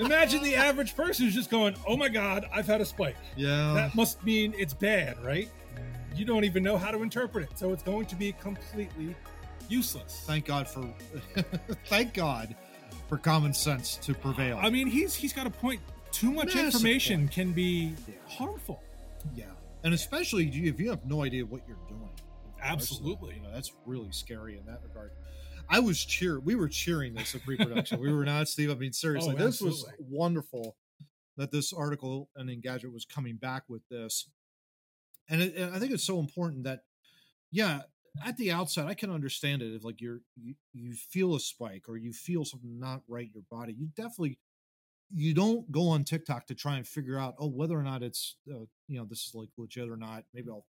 [0.01, 3.17] Imagine the average person who's just going, oh my God, I've had a spike.
[3.37, 3.73] Yeah.
[3.75, 5.49] That must mean it's bad, right?
[5.75, 6.19] Mm.
[6.19, 7.59] You don't even know how to interpret it.
[7.59, 9.15] So it's going to be completely
[9.69, 10.25] useless.
[10.27, 10.89] thank God for
[11.87, 12.55] thank God
[13.09, 14.59] for common sense to prevail.
[14.61, 15.81] I mean, he's he's got a point.
[16.13, 17.31] Too much Massive information point.
[17.33, 18.15] can be Yeah.
[18.27, 18.83] harmful.
[19.35, 19.45] yeah.
[19.85, 22.11] And especially if you have no idea what you're doing.
[22.63, 23.37] Absolutely.
[23.37, 25.13] You know, that's really scary in that regard.
[25.71, 26.41] I was cheer.
[26.41, 28.01] We were cheering this in pre-production.
[28.01, 28.71] we were not, Steve.
[28.71, 30.77] I mean, seriously, Oh, this was wonderful
[31.37, 34.29] that this article and Engadget was coming back with this,
[35.29, 36.81] and, it, and I think it's so important that,
[37.53, 37.83] yeah,
[38.25, 41.85] at the outset, I can understand it if like you're you, you feel a spike
[41.89, 43.73] or you feel something not right in your body.
[43.73, 44.39] You definitely
[45.15, 48.37] you don't go on TikTok to try and figure out oh whether or not it's
[48.51, 50.25] uh, you know this is like legit or not.
[50.35, 50.67] Maybe I'll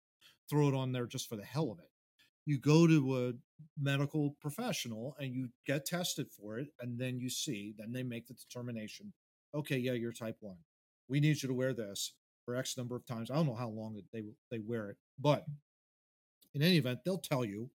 [0.49, 1.90] throw it on there just for the hell of it.
[2.47, 3.33] You go to a
[3.81, 8.27] medical professional and you get tested for it, and then you see, then they make
[8.27, 9.13] the determination.
[9.55, 10.57] Okay, yeah, you're type one.
[11.09, 12.15] We need you to wear this
[12.45, 13.31] for X number of times.
[13.31, 15.45] I don't know how long they they wear it, but
[16.55, 17.71] in any event, they'll tell you,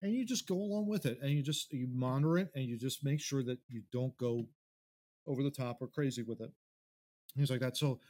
[0.00, 2.78] and you just go along with it, and you just you monitor it, and you
[2.78, 4.46] just make sure that you don't go
[5.26, 6.50] over the top or crazy with it.
[7.36, 7.76] Things like that.
[7.76, 8.00] So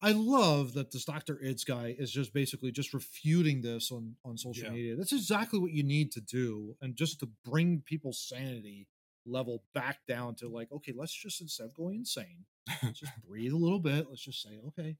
[0.00, 1.36] I love that this Dr.
[1.44, 4.70] Idz guy is just basically just refuting this on, on social Yeah.
[4.70, 4.96] media.
[4.96, 6.76] That's exactly what you need to do.
[6.80, 8.86] And just to bring people's sanity
[9.26, 12.44] level back down to like, okay, let's just instead of going insane,
[12.82, 14.06] let's just breathe a little bit.
[14.08, 14.96] Let's just say, okay,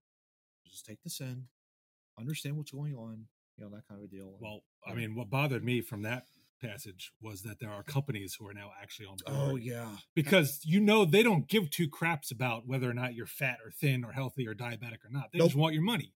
[0.66, 1.44] just take this in,
[2.18, 3.26] understand what's going on,
[3.56, 4.36] you know, that kind of a deal.
[4.40, 6.26] Well, I mean, what bothered me from that
[6.60, 9.50] passage was that there are companies who are now actually on board.
[9.52, 9.88] Oh yeah.
[10.14, 13.70] because you know they don't give two craps about whether or not you're fat or
[13.70, 15.30] thin or healthy or diabetic or not.
[15.32, 15.48] They Nope.
[15.48, 16.12] just want your money.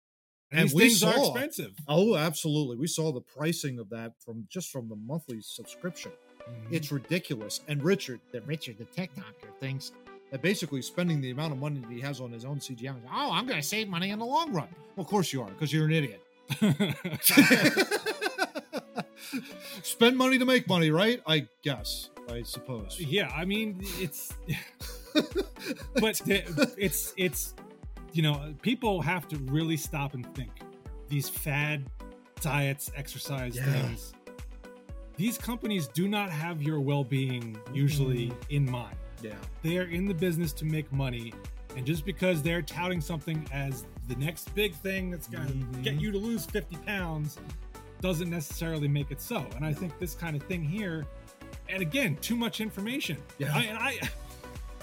[0.51, 1.75] And, And these things are expensive.
[1.87, 2.75] Oh, absolutely.
[2.77, 6.11] We saw the pricing of that from just from the monthly subscription.
[6.49, 6.71] Mhm.
[6.73, 7.61] It's ridiculous.
[7.67, 9.91] And Richard, The Richard, the TikToker, thinks,
[10.31, 13.01] that basically spending the amount of money that he has on his own CGM.
[13.11, 14.69] oh, I'm going to save money in the long run.
[14.95, 16.21] Well, of course you are, because you're an idiot.
[19.83, 21.21] Spend money to make money, right?
[21.27, 22.09] I guess.
[22.31, 22.99] I suppose.
[22.99, 24.33] yeah, I mean it's
[25.95, 26.21] but
[26.77, 27.55] it's it's
[28.13, 30.51] you know people have to really stop and think
[31.07, 31.89] these fad
[32.41, 33.63] diets exercise Yeah.
[33.71, 34.13] things
[35.17, 39.33] these companies do not have your well-being usually in mind Yeah.
[39.63, 41.33] they are in the business to make money
[41.75, 45.83] and just because they're touting something as the next big thing that's going to Mhm.
[45.83, 47.37] get you to lose 50 pounds
[48.01, 51.05] doesn't necessarily make it so and i think this kind of thing here
[51.67, 53.51] and again too much information Yeah.
[53.55, 53.99] I, and I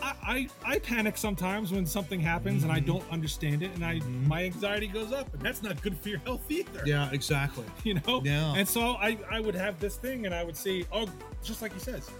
[0.02, 2.86] I, I, I panic sometimes when something happens and I Mhm.
[2.86, 4.26] don't understand it, and I Mhm.
[4.26, 6.82] my anxiety goes up, and that's not good for your health either.
[6.84, 7.64] Yeah, exactly.
[7.82, 8.20] you know.
[8.22, 8.52] Yeah.
[8.54, 11.08] And so I I would have this thing, and I would see, oh,
[11.42, 12.10] just like he says,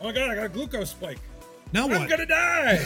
[0.00, 1.18] oh my god, I got a glucose spike.
[1.72, 2.08] Now I'm what?
[2.08, 2.78] gonna die.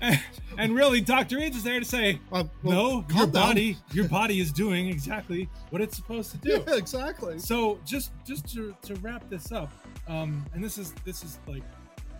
[0.00, 0.20] and,
[0.58, 3.32] and really, Doctor Age is there to say, Uh, well, no, your calm down.
[3.32, 6.62] body, your body is doing exactly what it's supposed to do.
[6.66, 7.38] Yeah, exactly.
[7.38, 9.72] So just just to, to wrap this up,
[10.08, 11.62] um, and this is this is like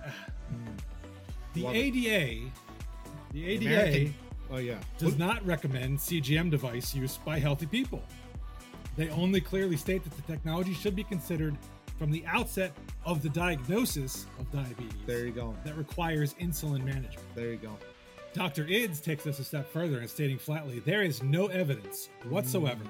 [1.54, 1.78] the Love it.
[1.78, 2.50] ADA,
[3.32, 4.14] the ADA American-
[4.48, 4.78] Oh yeah.
[4.96, 8.00] does not recommend CGM device use by healthy people.
[8.96, 11.58] They only clearly state that the technology should be considered
[11.98, 12.72] from the outset
[13.04, 15.54] of the diagnosis of diabetes There you go.
[15.64, 17.34] that requires insulin management.
[17.34, 17.76] There you go.
[18.34, 18.64] Dr.
[18.66, 22.84] Idz takes us a step further in stating flatly there is no evidence whatsoever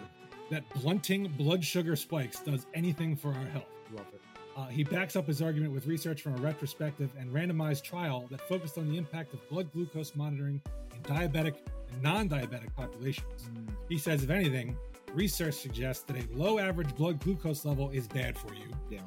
[0.50, 3.66] that blunting blood sugar spikes does anything for our health.
[3.92, 4.20] Love it.
[4.56, 8.40] Uh, he backs up his argument with research from a retrospective and randomized trial that
[8.48, 10.60] focused on the impact of blood glucose monitoring
[10.94, 11.56] in diabetic
[11.92, 13.50] and non diabetic populations.
[13.88, 14.76] He says, if anything,
[15.16, 19.00] research suggests that a low average blood glucose level is bad for you Yeah.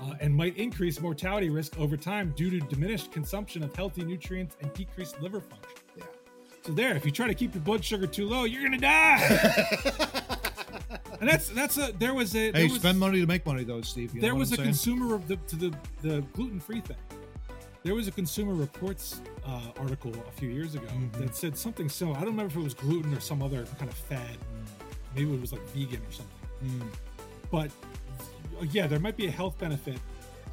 [0.00, 4.56] uh, and might increase mortality risk over time due to diminished consumption of healthy nutrients
[4.60, 5.70] and decreased liver function.
[5.96, 6.04] Yeah.
[6.62, 9.18] So there, if you try to keep your blood sugar too low, you're gonna die.
[11.20, 13.64] and that's that's a there was a there Hey, was, spend money to make money,
[13.64, 14.14] though, Steve.
[14.14, 14.68] You there was a saying?
[14.68, 16.96] consumer of the, to the the gluten free thing.
[17.82, 21.12] There was a Consumer Reports uh, article a few years ago Mhm.
[21.18, 22.16] that said something similar.
[22.16, 24.38] I don't remember if it was gluten or some other kind of fad.
[25.14, 26.38] Maybe it was like vegan or something.
[26.64, 26.86] Mm.
[27.50, 27.70] But
[28.72, 29.98] yeah, there might be a health benefit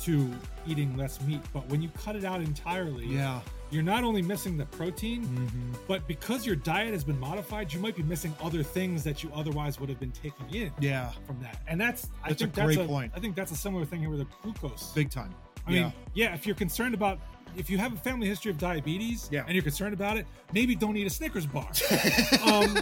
[0.01, 0.29] to
[0.67, 1.41] eating less meat.
[1.53, 3.41] But when you cut it out entirely, Yeah.
[3.69, 5.73] you're not only missing the protein, Mm-hmm.
[5.87, 9.31] but because your diet has been modified, you might be missing other things that you
[9.33, 11.11] otherwise would have been taking in Yeah.
[11.27, 11.61] from that.
[11.67, 13.11] And that's I That's a think great that's a, point.
[13.15, 14.91] I think that's a similar thing here with the glucose.
[14.95, 15.33] Big time.
[15.67, 17.19] I mean, yeah, if you're concerned about
[17.55, 19.43] if you have a family history of diabetes Yeah.
[19.45, 21.67] and you're concerned about it, maybe don't eat a Snickers bar.
[22.47, 22.73] um,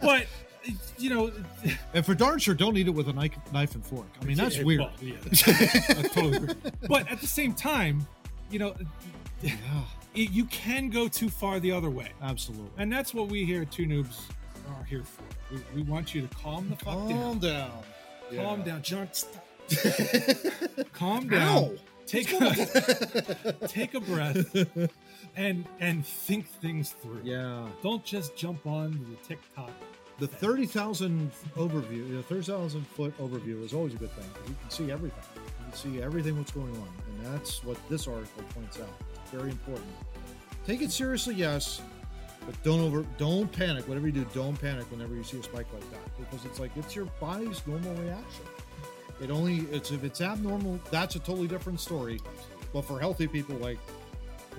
[0.00, 0.26] but
[0.98, 1.30] you know,
[1.94, 4.06] And for darn sure, don't eat it with a knife, knife and fork.
[4.20, 4.80] I mean, that's yeah, weird.
[4.80, 6.56] well, yeah, that's, totally weird.
[6.88, 8.06] But at the same time,
[8.50, 8.74] you know,
[9.42, 9.54] yeah,
[10.14, 12.70] it, you can go too far the other way, absolutely.
[12.78, 14.20] and that's what we here at Too Noobs
[14.68, 15.22] are here for.
[15.54, 17.38] We, we want you to calm the fuck Calm down.
[17.38, 17.82] down.
[18.34, 19.08] Calm down, John.
[19.12, 19.44] Stop.
[20.92, 21.64] Calm down.
[21.64, 21.72] Ow.
[22.06, 24.54] Take a, take a breath
[25.34, 27.20] and and think things through.
[27.24, 27.66] Yeah.
[27.82, 29.70] Don't just jump on the TikTok.
[30.18, 34.24] The 30,000 overview, the 30,000 foot overview is always a good thing.
[34.48, 35.22] You can see everything.
[35.34, 36.88] You can see everything what's going on.
[37.08, 38.88] And that's what this article points out.
[39.30, 39.88] Very important.
[40.66, 41.82] Take it seriously, yes,
[42.46, 43.86] but don't over don't panic.
[43.86, 46.16] Whatever you do, don't panic whenever you see a spike like that.
[46.18, 48.44] Because it's like it's your body's normal reaction.
[49.20, 52.20] It only it's if it's abnormal, that's a totally different story.
[52.72, 53.78] But for healthy people like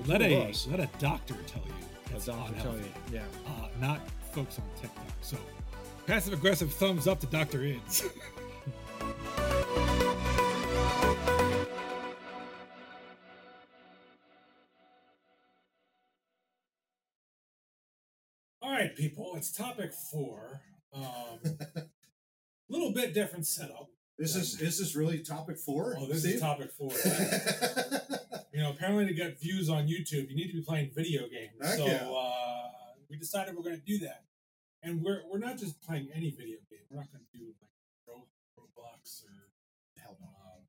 [0.06, 2.16] Let a us, let a doctor tell you.
[2.16, 2.84] a doctor tell you.
[3.12, 3.24] Yeah.
[3.48, 5.06] uh, not folks on TikTok.
[5.22, 5.38] So,
[6.06, 7.60] passive aggressive thumbs up to Dr.
[7.60, 8.10] Idz.
[18.62, 20.62] All right, people, it's topic four.
[20.94, 21.40] Um,
[22.70, 23.90] little bit different setup.
[24.18, 25.96] This is is this really topic four?
[26.00, 26.90] Oh, this is topic four.
[28.54, 31.54] you know, apparently to get views on YouTube, you need to be playing video games.
[31.62, 32.10] Heck so yeah.
[32.10, 32.68] uh,
[33.10, 34.24] we decided we're going to do that,
[34.84, 36.80] and we're we're not just playing any video game.
[36.90, 37.72] We're not going to do like
[38.08, 38.28] Ro-
[38.58, 39.50] Roblox or
[39.98, 40.28] Hell no.
[40.28, 40.62] um,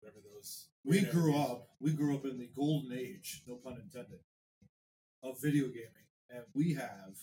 [0.00, 0.68] whatever those.
[0.84, 1.68] We grew up.
[1.80, 4.20] We grew up in the golden age, no pun intended,
[5.22, 7.16] of video gaming, and we have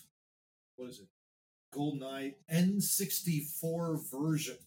[0.76, 1.08] what is it?
[1.74, 4.58] GoldenEye N64 version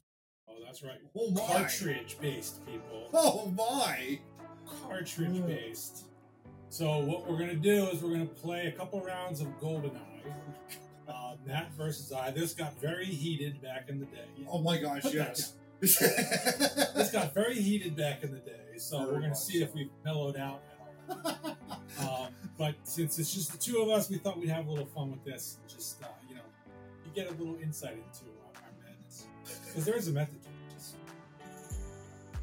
[0.48, 0.98] Oh, that's right.
[1.16, 1.40] Oh my!
[1.46, 3.08] Cartridge based, people.
[3.12, 4.18] Oh my!
[4.82, 6.04] Cartridge based.
[6.74, 9.94] So what we're gonna do is we're gonna play a couple rounds of GoldenEye.
[11.06, 12.32] Uh, Matt versus I.
[12.32, 14.26] This got very heated back in the day.
[14.50, 15.02] Oh my gosh!
[15.02, 15.52] Put Yes.
[15.80, 18.76] This got very heated back in the day.
[18.78, 20.62] So Very we're gonna much see if we've mellowed out
[21.08, 21.16] at
[22.00, 22.24] all.
[22.24, 24.86] um, but since it's just the two of us, we thought we'd have a little
[24.86, 25.58] fun with this.
[25.68, 26.42] Just uh, you know,
[27.04, 29.26] you get a little insight into our, our madness
[29.68, 30.74] because there is a method to it.
[30.76, 30.96] Just,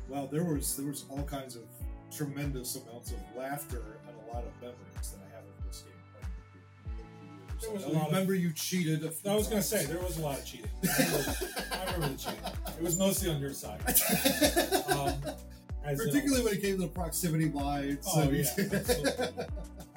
[0.07, 1.63] Well, there was there was all kinds of
[2.11, 5.93] tremendous amounts of laughter and a lot of memories that I have of this game.
[6.11, 6.61] playing with you
[6.91, 7.65] over the.
[7.65, 9.03] There was I a lot of- remember you cheated.
[9.05, 10.69] A few I was gonna say there was a lot of cheating.
[10.83, 11.35] I remember,
[11.95, 12.39] remember the cheating.
[12.77, 13.79] It was mostly on your side.
[15.83, 18.05] Um, Particularly when it came to the proximity lines.
[18.07, 19.45] Oh, and- yeah, absolutely.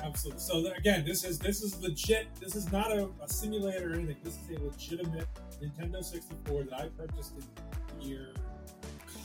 [0.03, 0.41] Absolutely.
[0.41, 2.27] So again, this is this is legit.
[2.41, 4.17] This is not a, a simulator or anything.
[4.25, 5.27] This is a legitimate
[5.63, 7.45] Nintendo 64 that I purchased in
[8.01, 8.29] the year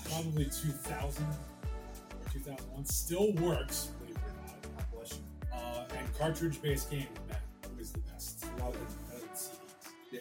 [0.10, 2.86] probably 2000 or 2001.
[2.86, 3.92] Still works,
[5.60, 7.38] Uh, and cartridge-based game, man,
[7.78, 8.46] was the best.
[8.58, 8.82] A lot of
[9.34, 9.50] CDs.
[10.12, 10.20] Yeah.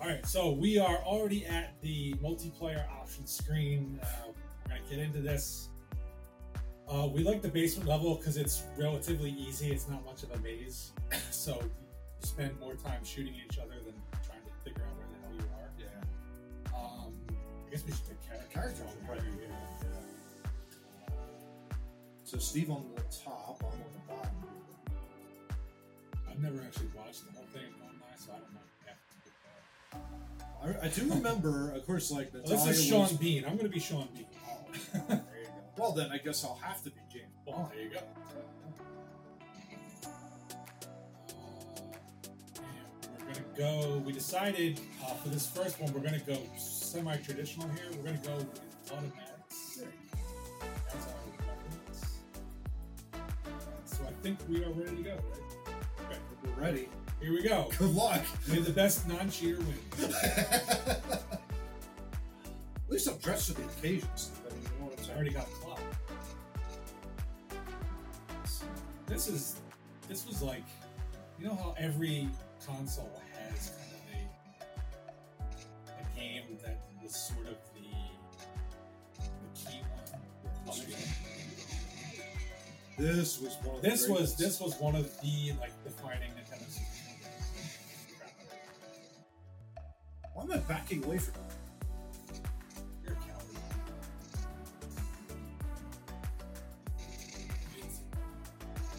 [0.00, 3.98] All right, so we are already at the multiplayer option screen.
[4.02, 4.06] Uh,
[4.64, 5.68] we're gonna get into this.
[6.88, 9.70] Uh, we like the basement level because it's relatively easy.
[9.70, 10.92] It's not much of a maze,
[11.30, 11.70] so you
[12.20, 13.94] spend more time shooting each other than
[14.26, 15.70] trying to figure out where the hell you are.
[15.78, 16.78] Yeah.
[16.78, 17.12] Um,
[17.66, 18.52] I guess we should pick characters.
[18.52, 19.20] Characters, right.
[19.20, 19.48] here.
[22.24, 23.82] So Steve on the top, on the bottom.
[23.84, 23.91] I've
[26.42, 29.98] never actually watched the whole thing GoldenEye, so I don't know.
[30.74, 30.82] Yeah.
[30.82, 33.44] I, I do remember, of course, like Well, this is Sean was- Bean.
[33.44, 34.26] I'm going to be Sean Bean.
[34.46, 35.20] Oh, there you go.
[35.78, 37.26] Well, then I guess I'll have to be James.
[37.46, 37.98] Well, there you go.
[42.58, 42.62] Uh,
[43.18, 43.98] we're gonna go.
[44.04, 47.84] We decided uh, for this first one, we're gonna go semi-traditional here.
[47.96, 48.60] We're gonna go with
[48.92, 49.82] automatics.
[50.92, 51.12] That's our.
[53.86, 55.10] So I think we are ready to go.
[55.14, 55.51] Right?
[56.62, 56.88] Ready.
[57.20, 57.68] here we go.
[57.76, 58.22] Good luck.
[58.46, 59.74] May the best non-cheater win.
[60.12, 61.20] At
[62.88, 64.38] least I'm dressed for the occasion, Steve.
[64.48, 65.16] I mean, you know what I'm I saying?
[65.16, 65.80] already got the clock.
[69.06, 69.56] This is
[70.08, 70.62] this was like
[71.40, 72.28] you know how every
[72.64, 73.10] console
[73.50, 74.02] has kind of
[75.90, 77.56] a a game that was sort of
[83.02, 86.70] This was one of the This was this was one of the like defining Nintendo
[86.70, 87.58] 64 games.
[90.34, 92.38] Why am I backing away from it?
[93.02, 93.44] You're a coward.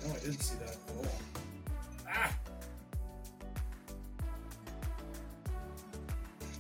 [0.06, 1.06] No, I didn't see that at all.
[2.10, 2.36] Ah!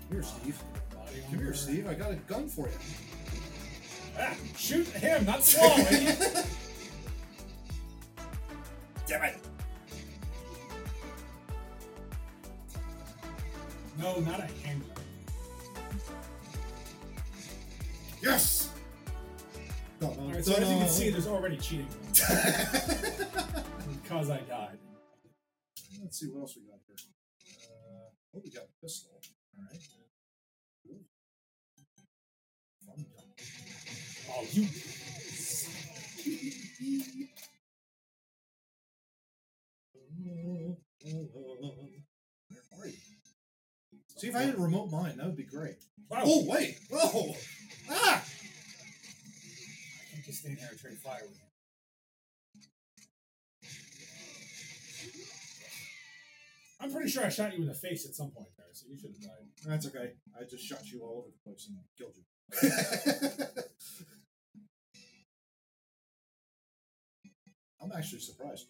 [0.07, 0.63] Come here, Steve.
[0.95, 1.53] Body Come here.
[1.53, 1.87] Steve.
[1.89, 2.73] I got a gun for you.
[4.17, 5.75] Ah, shoot him, not Swall,
[21.53, 21.87] already cheating
[24.03, 24.77] because I died.
[26.01, 26.95] Let's see what else we got here.
[27.69, 29.11] Uh, oh, we got a pistol.
[29.57, 29.79] All right.
[34.35, 34.67] Oh, you.
[42.49, 42.93] Where are you?
[44.17, 45.75] See if I had a remote mine, that would be great.
[46.09, 46.23] Wow.
[46.23, 46.79] Oh wait!
[46.91, 47.35] Oh!
[47.89, 48.23] Ah!
[50.25, 51.43] Just stand here and trade fire with you.
[56.79, 58.97] I'm pretty sure I shot you in the face at some point there, so you
[58.97, 59.47] should have died.
[59.65, 60.11] That's okay.
[60.39, 62.23] I just shot you all over the place and killed you.
[67.81, 68.67] I'm actually surprised.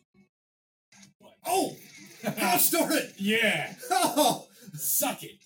[1.20, 1.34] What?
[1.46, 1.76] Oh!
[2.24, 3.14] Gosh darn it!
[3.18, 3.74] yeah!
[3.92, 4.48] Oh!
[4.74, 5.38] Suck it!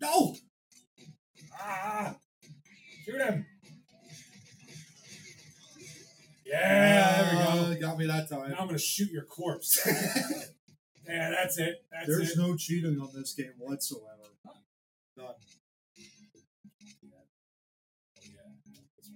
[0.00, 0.34] No!
[1.60, 2.14] Ah!
[3.04, 3.46] Shoot him!
[6.46, 7.72] Yeah, there we go.
[7.72, 8.50] Uh, Got me that time.
[8.50, 9.80] Now I'm gonna shoot your corpse.
[11.06, 11.84] yeah, that's it.
[11.92, 12.38] That's There's it.
[12.38, 14.06] no cheating on this game whatsoever.
[15.16, 15.26] None.
[15.26, 15.34] Oh,
[18.22, 18.48] yeah.
[18.96, 19.10] This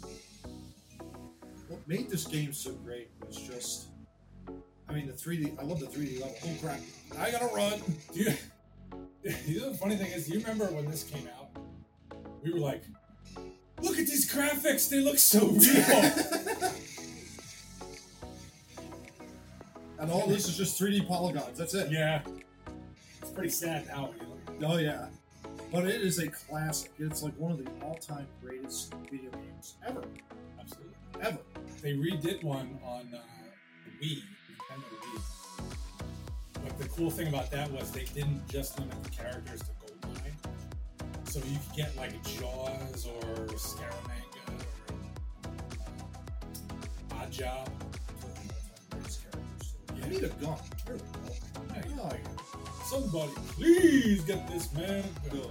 [0.00, 0.12] one.
[1.68, 3.86] What made this game so great was just.
[5.22, 5.58] I 3D.
[5.60, 6.36] I love the 3D level.
[6.44, 6.80] Oh crap!
[7.18, 7.80] I gotta run.
[8.12, 8.32] Do you,
[9.46, 11.48] you know, the funny thing is, you remember when this came out?
[12.42, 12.82] We were like,
[13.82, 14.88] Look at these graphics.
[14.88, 15.58] They look so real.
[19.98, 21.58] and all this is just 3D polygons.
[21.58, 21.90] That's it.
[21.90, 22.22] yeah.
[23.20, 24.10] It's pretty sad now.
[24.20, 24.26] you
[24.60, 24.64] it.
[24.64, 25.06] Oh yeah,
[25.72, 26.92] but it is a classic.
[26.98, 30.04] It's like one of the all-time greatest video games ever,
[30.60, 30.94] Absolutely.
[31.20, 31.38] ever.
[31.82, 33.18] They redid one on uh,
[34.00, 34.22] Wii,
[34.78, 35.20] Wii.
[36.64, 39.66] But the cool thing about that was they didn't just limit the characters to
[40.06, 41.30] Goldeneye.
[41.30, 44.54] So you could get like Jaws or Scaramanga or
[47.16, 47.26] uh.
[47.30, 47.64] Yeah.
[50.02, 50.58] I need a gun.
[50.86, 51.06] There we go.
[51.74, 52.20] Yeah, you like,
[52.84, 55.50] Somebody, please get this man a gun.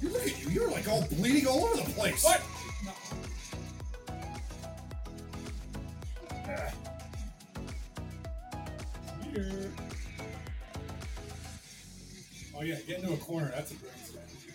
[0.00, 0.50] You look at you.
[0.50, 2.24] You're like all bleeding all over the place.
[2.24, 2.42] What?
[12.68, 13.50] Yeah, get into a corner.
[13.54, 14.52] That's a great strategy.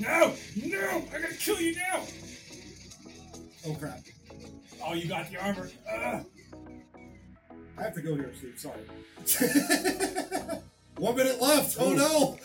[0.00, 0.34] No!
[0.56, 1.04] No!
[1.14, 2.00] I gotta kill you now!
[3.66, 4.00] Oh crap!
[4.84, 5.70] Oh, you got the armor.
[5.88, 6.26] Ugh.
[7.78, 8.58] I have to go here, Steve.
[8.58, 8.80] Sorry.
[10.96, 11.76] One minute left.
[11.78, 12.38] Oh no!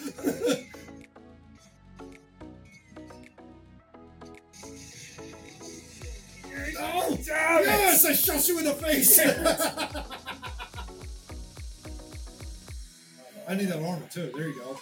[6.77, 7.65] Oh, damn it!
[7.65, 9.19] yes, I shot you in the face.
[13.47, 14.31] I need that armor too.
[14.35, 14.77] There you go.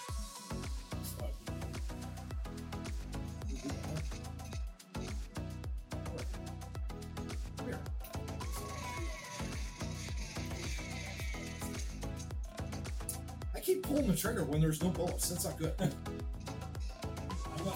[13.55, 15.29] I keep pulling the trigger when there's no bullets.
[15.29, 15.73] That's not good.
[15.79, 15.93] Not-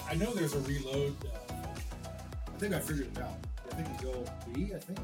[0.09, 1.15] I know there's a reload.
[1.23, 1.53] Uh,
[2.47, 3.35] I think I figured it out.
[3.71, 4.73] I think you go B.
[4.73, 4.99] I think.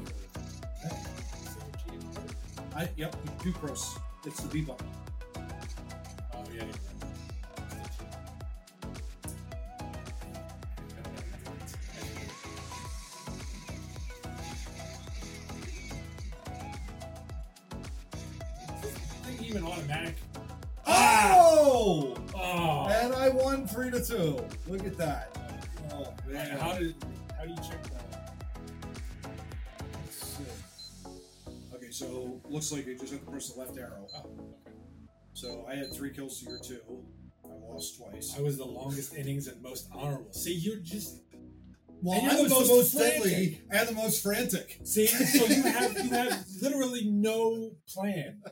[2.76, 3.14] I yep.
[3.24, 3.98] You do cross.
[4.26, 4.86] It's the B button.
[33.48, 34.06] You just have to press the left arrow.
[34.16, 34.76] Oh, okay.
[35.34, 36.80] So I had three kills to your two.
[37.44, 38.34] I lost twice.
[38.38, 40.32] I was the longest innings and most honorable.
[40.32, 41.20] See, you're just
[42.02, 43.22] Well, And I you're was the the most most frantic.
[43.22, 44.78] deadly and the most frantic.
[44.84, 45.06] see.
[45.06, 48.42] So you have you have literally no plan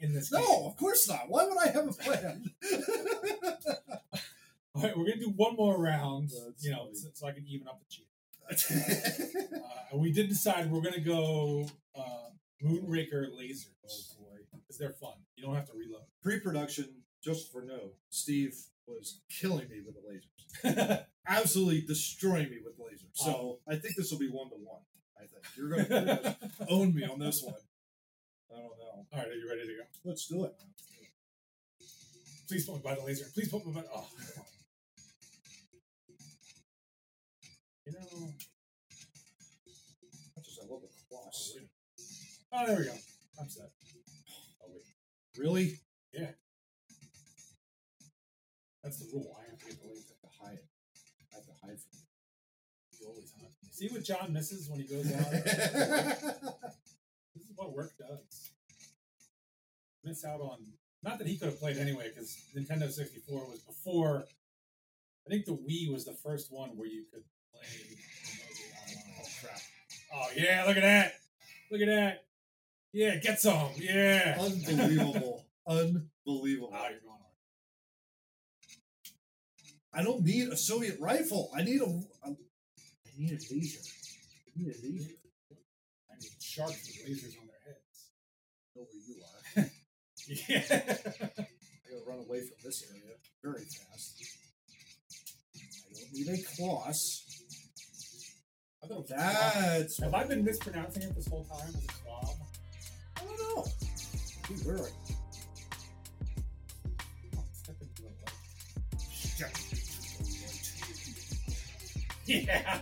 [0.00, 0.40] in this game.
[0.42, 1.28] No, of course not.
[1.28, 2.50] Why would I have a plan?
[4.74, 6.30] All right, we're gonna do one more round.
[6.30, 8.06] That's you know, so, so I can even up the cheat.
[9.52, 12.30] Uh, and we did decide we're gonna go uh,
[12.64, 14.19] Moonraker lasers oh boy.
[14.70, 15.18] Because they're fun.
[15.36, 16.02] You don't have to reload.
[16.22, 16.86] Pre-production,
[17.24, 18.54] just for no, Steve
[18.86, 21.04] was killing me with the lasers.
[21.28, 23.10] Absolutely destroying me with lasers.
[23.14, 24.82] So I think this will be one to one.
[25.16, 26.36] I think you're going to
[26.68, 27.54] own me on this one.
[28.52, 29.06] I don't know.
[29.12, 29.82] All right, are you ready to go?
[30.04, 30.52] Let's do it.
[32.46, 33.26] Please put me by the laser.
[33.34, 33.82] Please put me by.
[33.92, 34.06] Oh.
[37.86, 38.28] You know.
[40.36, 41.30] I just I love the Oh,
[42.52, 42.92] Oh, there we go.
[43.40, 43.70] I'm set.
[45.34, 45.78] Oh
[46.12, 46.30] Yeah.
[48.82, 49.36] That's the rule.
[49.38, 50.04] I have to get the laser.
[50.10, 50.58] I have to hide.
[51.32, 52.00] I have to hide from
[52.92, 53.52] You You always hunt.
[53.70, 56.54] See what John misses when he goes out.
[57.36, 58.50] This is what work does.
[60.02, 60.58] Miss out on
[61.02, 64.26] not that he could have played anyway, because Nintendo 64 was before.
[65.26, 67.22] I think the Wii was the first one where you could
[67.52, 67.62] play
[69.20, 69.60] oh crap!
[70.14, 71.12] Oh yeah, look at that!
[71.70, 72.24] Look at that!
[72.92, 73.70] Yeah, get some!
[73.76, 74.36] Yeah.
[74.40, 75.46] Unbelievable!
[75.66, 76.08] Unbelievable!
[76.26, 76.94] Oh, you're going hard.
[79.92, 81.50] I don't need a Soviet rifle.
[81.56, 81.84] I need a.
[81.84, 82.36] a I
[83.18, 83.80] need a laser.
[84.46, 85.10] I need a laser.
[86.10, 88.10] I need sharks with lasers on their heads.
[88.76, 89.70] Know where you are.
[90.26, 90.62] Yeah.
[90.70, 90.82] I
[91.90, 94.22] gotta run away from this area very fast.
[95.56, 97.22] I don't need a Kloss.
[98.84, 102.49] I thought it That's Have I been mispronouncing it this whole time as a swab?
[103.20, 103.64] I don't know.
[104.48, 104.88] Dude, where are?
[107.52, 108.08] Step into the
[112.26, 112.80] Yeah.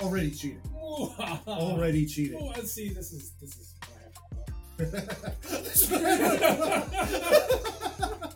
[0.00, 0.60] Already cheating.
[0.76, 2.38] Already cheating.
[2.40, 2.90] Oh, let's see.
[2.90, 3.98] This is this is what
[4.78, 5.10] I have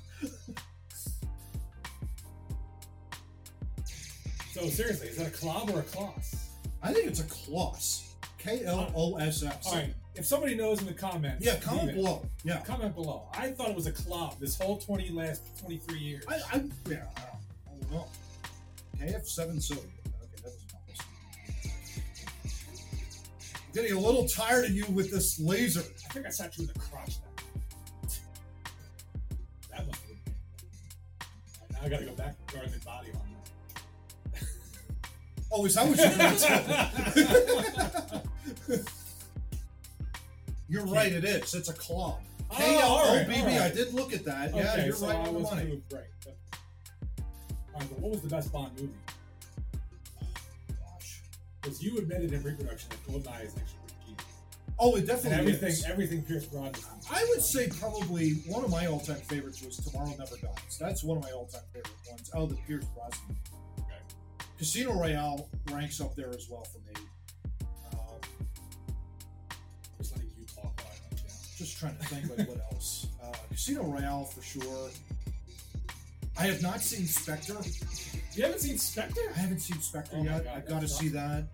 [4.52, 6.34] So seriously, is that a clob or a kloss?
[6.82, 8.14] I think it's a Kloss.
[8.38, 9.66] K L O S S.
[9.66, 12.26] All right, if somebody knows in the comments, Yeah, comment below.
[12.42, 12.60] Yeah.
[12.62, 13.28] Comment below.
[13.34, 16.24] I thought it was a club this whole twenty last twenty three years.
[16.28, 16.38] I, I
[16.88, 18.06] yeah, I don't, I don't know.
[18.98, 19.82] KF7 Silver.
[19.82, 19.90] Okay,
[20.34, 20.98] that doesn't help us.
[23.54, 25.80] I'm getting a little tired of you with this laser.
[25.80, 27.14] I think I shot you in the crotch.
[28.02, 28.18] That,
[29.70, 30.18] that must been.
[31.70, 33.20] Now I gotta go back and guard the body on
[34.32, 34.42] that.
[35.52, 35.96] Oh, is that what
[37.16, 37.26] you're
[38.76, 38.82] doing?
[40.68, 41.54] You're right, it is.
[41.54, 42.20] It's a club.
[42.50, 43.60] Oh, all right, KLOBB, all right.
[43.60, 44.54] I did look at that.
[44.54, 45.64] Yeah, you're so right I on the was money.
[45.70, 46.02] moved right.
[46.24, 46.36] But,
[47.74, 48.92] all right, but what was the best Bond movie?
[50.22, 50.26] Oh,
[50.68, 51.22] gosh.
[51.62, 54.24] Because you admitted in pre-production that Goldeneye is actually pretty genius.
[54.78, 55.84] Oh, it And definitely everything, is.
[55.86, 56.84] everything Pierce Brosnan.
[57.10, 60.78] I would say probably one of my all-time favorites was Tomorrow Never Dies.
[60.80, 62.30] That's one of my all-time favorite ones.
[62.34, 63.36] Oh, the Pierce Brosnan.
[63.80, 63.98] Okay.
[64.58, 67.06] Casino Royale ranks up there as well for me.
[71.58, 73.06] Just trying to think like what else.
[73.22, 74.90] Uh, Casino Royale for sure.
[76.38, 77.56] I have not seen Spectre.
[78.34, 79.20] You haven't seen Spectre?
[79.34, 80.44] I haven't seen Spectre Oh yet.
[80.44, 81.20] God, I've got to that's see that.
[81.20, 81.44] Um,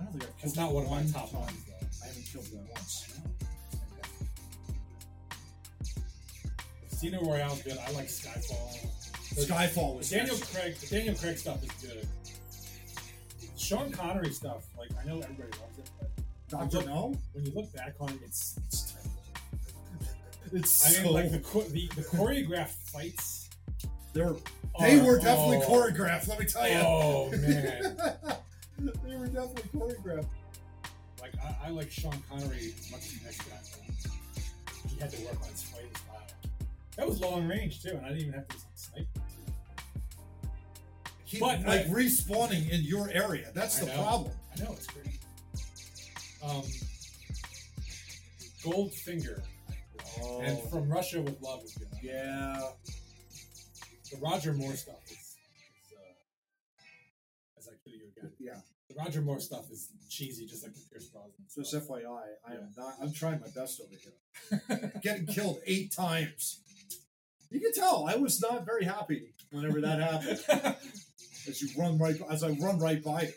[0.00, 1.40] I don't think I've killed It's not one of my top time.
[1.40, 1.86] ones, though.
[2.02, 3.12] I haven't killed that once.
[6.90, 7.76] Casino Royale's good.
[7.78, 8.72] I like Skyfall.
[9.34, 10.54] The- Skyfall The was Daniel excellent.
[10.54, 12.08] Craig, the Daniel Craig stuff is good.
[13.58, 15.75] Sean Connery stuff, like I know everybody loves it, but
[16.48, 17.14] Doctor No.
[17.32, 18.94] when you look back on it, it's it's.
[20.52, 23.48] It's I mean, so like the, cho- the the choreographed fights.
[24.12, 24.36] they were
[24.78, 26.28] they are- were definitely oh, choreographed.
[26.28, 26.76] Let me tell you.
[26.76, 27.96] Oh man,
[29.04, 30.26] they were definitely choreographed.
[31.20, 33.56] like I, I like Sean Connery as much as the next guy.
[34.04, 36.22] but He had to work on his fighting style.
[36.96, 39.06] That was long range too, and I didn't even have to snipe.
[41.24, 43.50] He, But like respawning in your area.
[43.52, 44.02] That's I the know.
[44.04, 44.32] problem.
[44.56, 45.18] I know it's great.
[46.42, 46.62] Um,
[48.62, 49.42] Goldfinger
[50.42, 51.88] and From Russia with Love is good.
[51.92, 52.60] Oh, yeah.
[54.10, 58.32] The Roger Moore stuff is, is uh, as I kill you again.
[58.38, 58.60] Yeah.
[58.88, 61.32] The Roger Moore stuff is cheesy, just like the Pierce Brosnan.
[61.54, 61.88] Just stuff.
[61.88, 62.94] FYI, I am not.
[63.02, 63.94] I'm trying my best over
[64.70, 64.92] here.
[65.02, 66.60] Getting killed eight times.
[67.50, 70.40] You can tell I was not very happy whenever that happened.
[71.48, 73.32] As you run right, as I run right by you.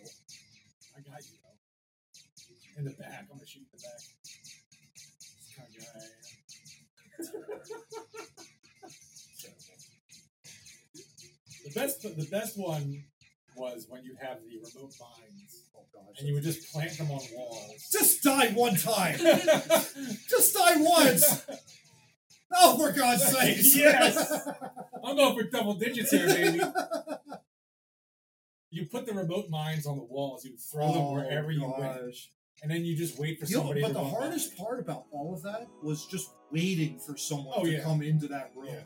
[0.98, 1.58] I got you though.
[2.80, 4.00] In the back, I'm gonna shoot in the back.
[4.96, 6.04] This kind of guy I
[8.80, 8.92] am.
[11.66, 13.04] The best, the best one
[13.58, 16.20] was when you have the remote mines Oh gosh.
[16.20, 17.90] and you would just plant them on walls.
[17.92, 19.18] Just die one time.
[20.30, 21.46] Just die once.
[22.56, 23.58] Oh, for God's sake!
[23.76, 24.48] Yes.
[25.04, 26.62] I'm going for double digits here, baby.
[28.72, 30.46] You put the remote mines on the walls.
[30.46, 32.30] You would throw them oh, wherever you went, Oh, gosh.
[32.62, 33.82] And then you just wait for You know, somebody.
[33.82, 34.10] but to the by.
[34.10, 37.82] hardest part about all of that was just waiting for someone Oh, to yeah.
[37.84, 38.68] come into that room.
[38.70, 38.80] Yeah.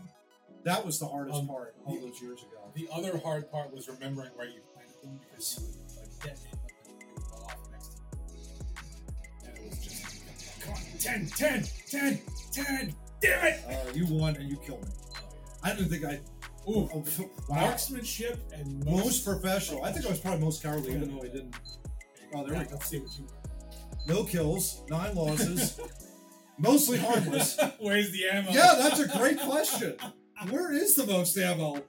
[0.64, 2.72] That was the hardest Um, part all the- those years ago.
[2.76, 6.52] The other hard part was remembering where you planted them because you would like detonate
[6.52, 6.60] them
[6.90, 9.48] and they would fall off next to.
[9.48, 12.22] And it was just, come on, 10, 10, 10,
[12.52, 13.60] 10, damn it!
[13.68, 14.92] Uh, you won and you killed me.
[15.64, 16.20] I didn't think I.
[16.70, 17.04] Ooh, Oh,
[17.50, 17.60] wow.
[17.62, 19.84] marksmanship and Most professional.
[19.84, 21.56] I think I was probably most cowardly, even though I didn't.
[22.34, 22.72] Oh, there we go.
[22.72, 23.28] Let's see what you
[24.08, 25.80] No kills, nine losses,
[26.58, 27.58] mostly harmless.
[27.80, 28.52] Where's the ammo?
[28.52, 29.96] Yeah, that's a great question.
[30.50, 31.82] Where is the most ammo?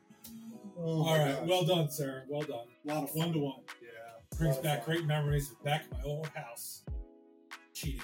[0.79, 1.49] Oh, All right, gosh.
[1.49, 2.25] well done, sir.
[2.29, 2.67] Well done.
[2.89, 3.61] a lot of One to one.
[3.83, 4.95] Yeah, Brings back fun.
[4.97, 6.85] great memories of back my old house.
[7.73, 8.03] Cheating.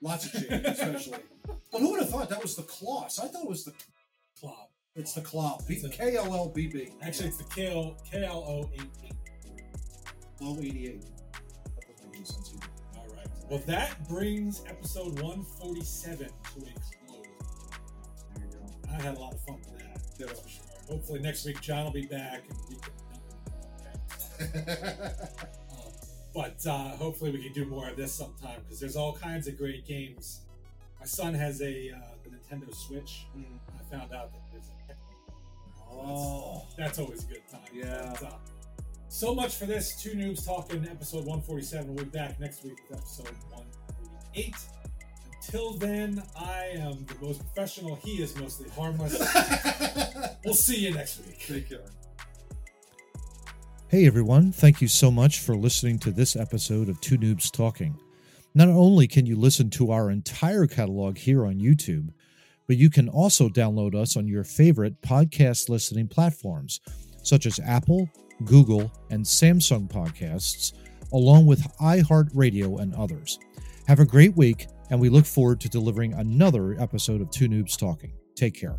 [0.00, 1.18] Lots of cheating, especially.
[1.72, 3.18] But who would have thought that was the Kloss?
[3.22, 3.72] I thought it was the.
[4.40, 4.68] Club.
[4.94, 5.66] It's the Klopp.
[5.66, 6.90] B- K L L B B.
[7.02, 9.12] Actually, it's the KL, KLO 88.
[10.40, 11.02] Low 88.
[11.02, 11.10] That
[11.86, 12.66] doesn't make any sense either.
[13.50, 17.26] Well, that brings episode 147 to a close.
[18.36, 18.64] There you go.
[18.88, 20.00] I had a lot of fun with that.
[20.16, 20.62] That's for sure.
[20.88, 22.92] Hopefully, next week, John will be back and we can.
[25.72, 25.92] Um,
[26.34, 29.58] but uh, hopefully, we can do more of this sometime because there's all kinds of
[29.58, 30.42] great games.
[31.00, 31.98] My son has a uh,
[32.28, 33.26] Nintendo Switch.
[33.36, 33.44] Mm.
[33.78, 36.66] I found out that there's a oh.
[36.78, 37.60] That's always a good time.
[37.72, 38.14] Yeah.
[38.20, 38.36] But, uh,
[39.10, 40.00] so much for this.
[40.00, 41.94] Too Noobs Talking, episode 147.
[41.94, 44.54] We'll be back next week with episode 148.
[45.34, 47.96] Until then, I am the most professional.
[47.96, 49.18] He is mostly harmless.
[50.44, 51.44] we'll see you next week.
[51.44, 51.84] Take care.
[53.88, 57.98] Hey everyone, thank you so much for listening to this episode of Too Noobs Talking.
[58.54, 62.10] Not only can you listen to our entire catalog here on YouTube,
[62.68, 66.80] but you can also download us on your favorite podcast listening platforms,
[67.24, 68.08] such as Apple,
[68.44, 70.72] Google, and Samsung podcasts,
[71.12, 73.38] along with iHeartRadio and others.
[73.86, 77.76] Have a great week, and we look forward to delivering another episode of Too Noobs
[77.76, 78.12] Talking.
[78.36, 78.78] Take care.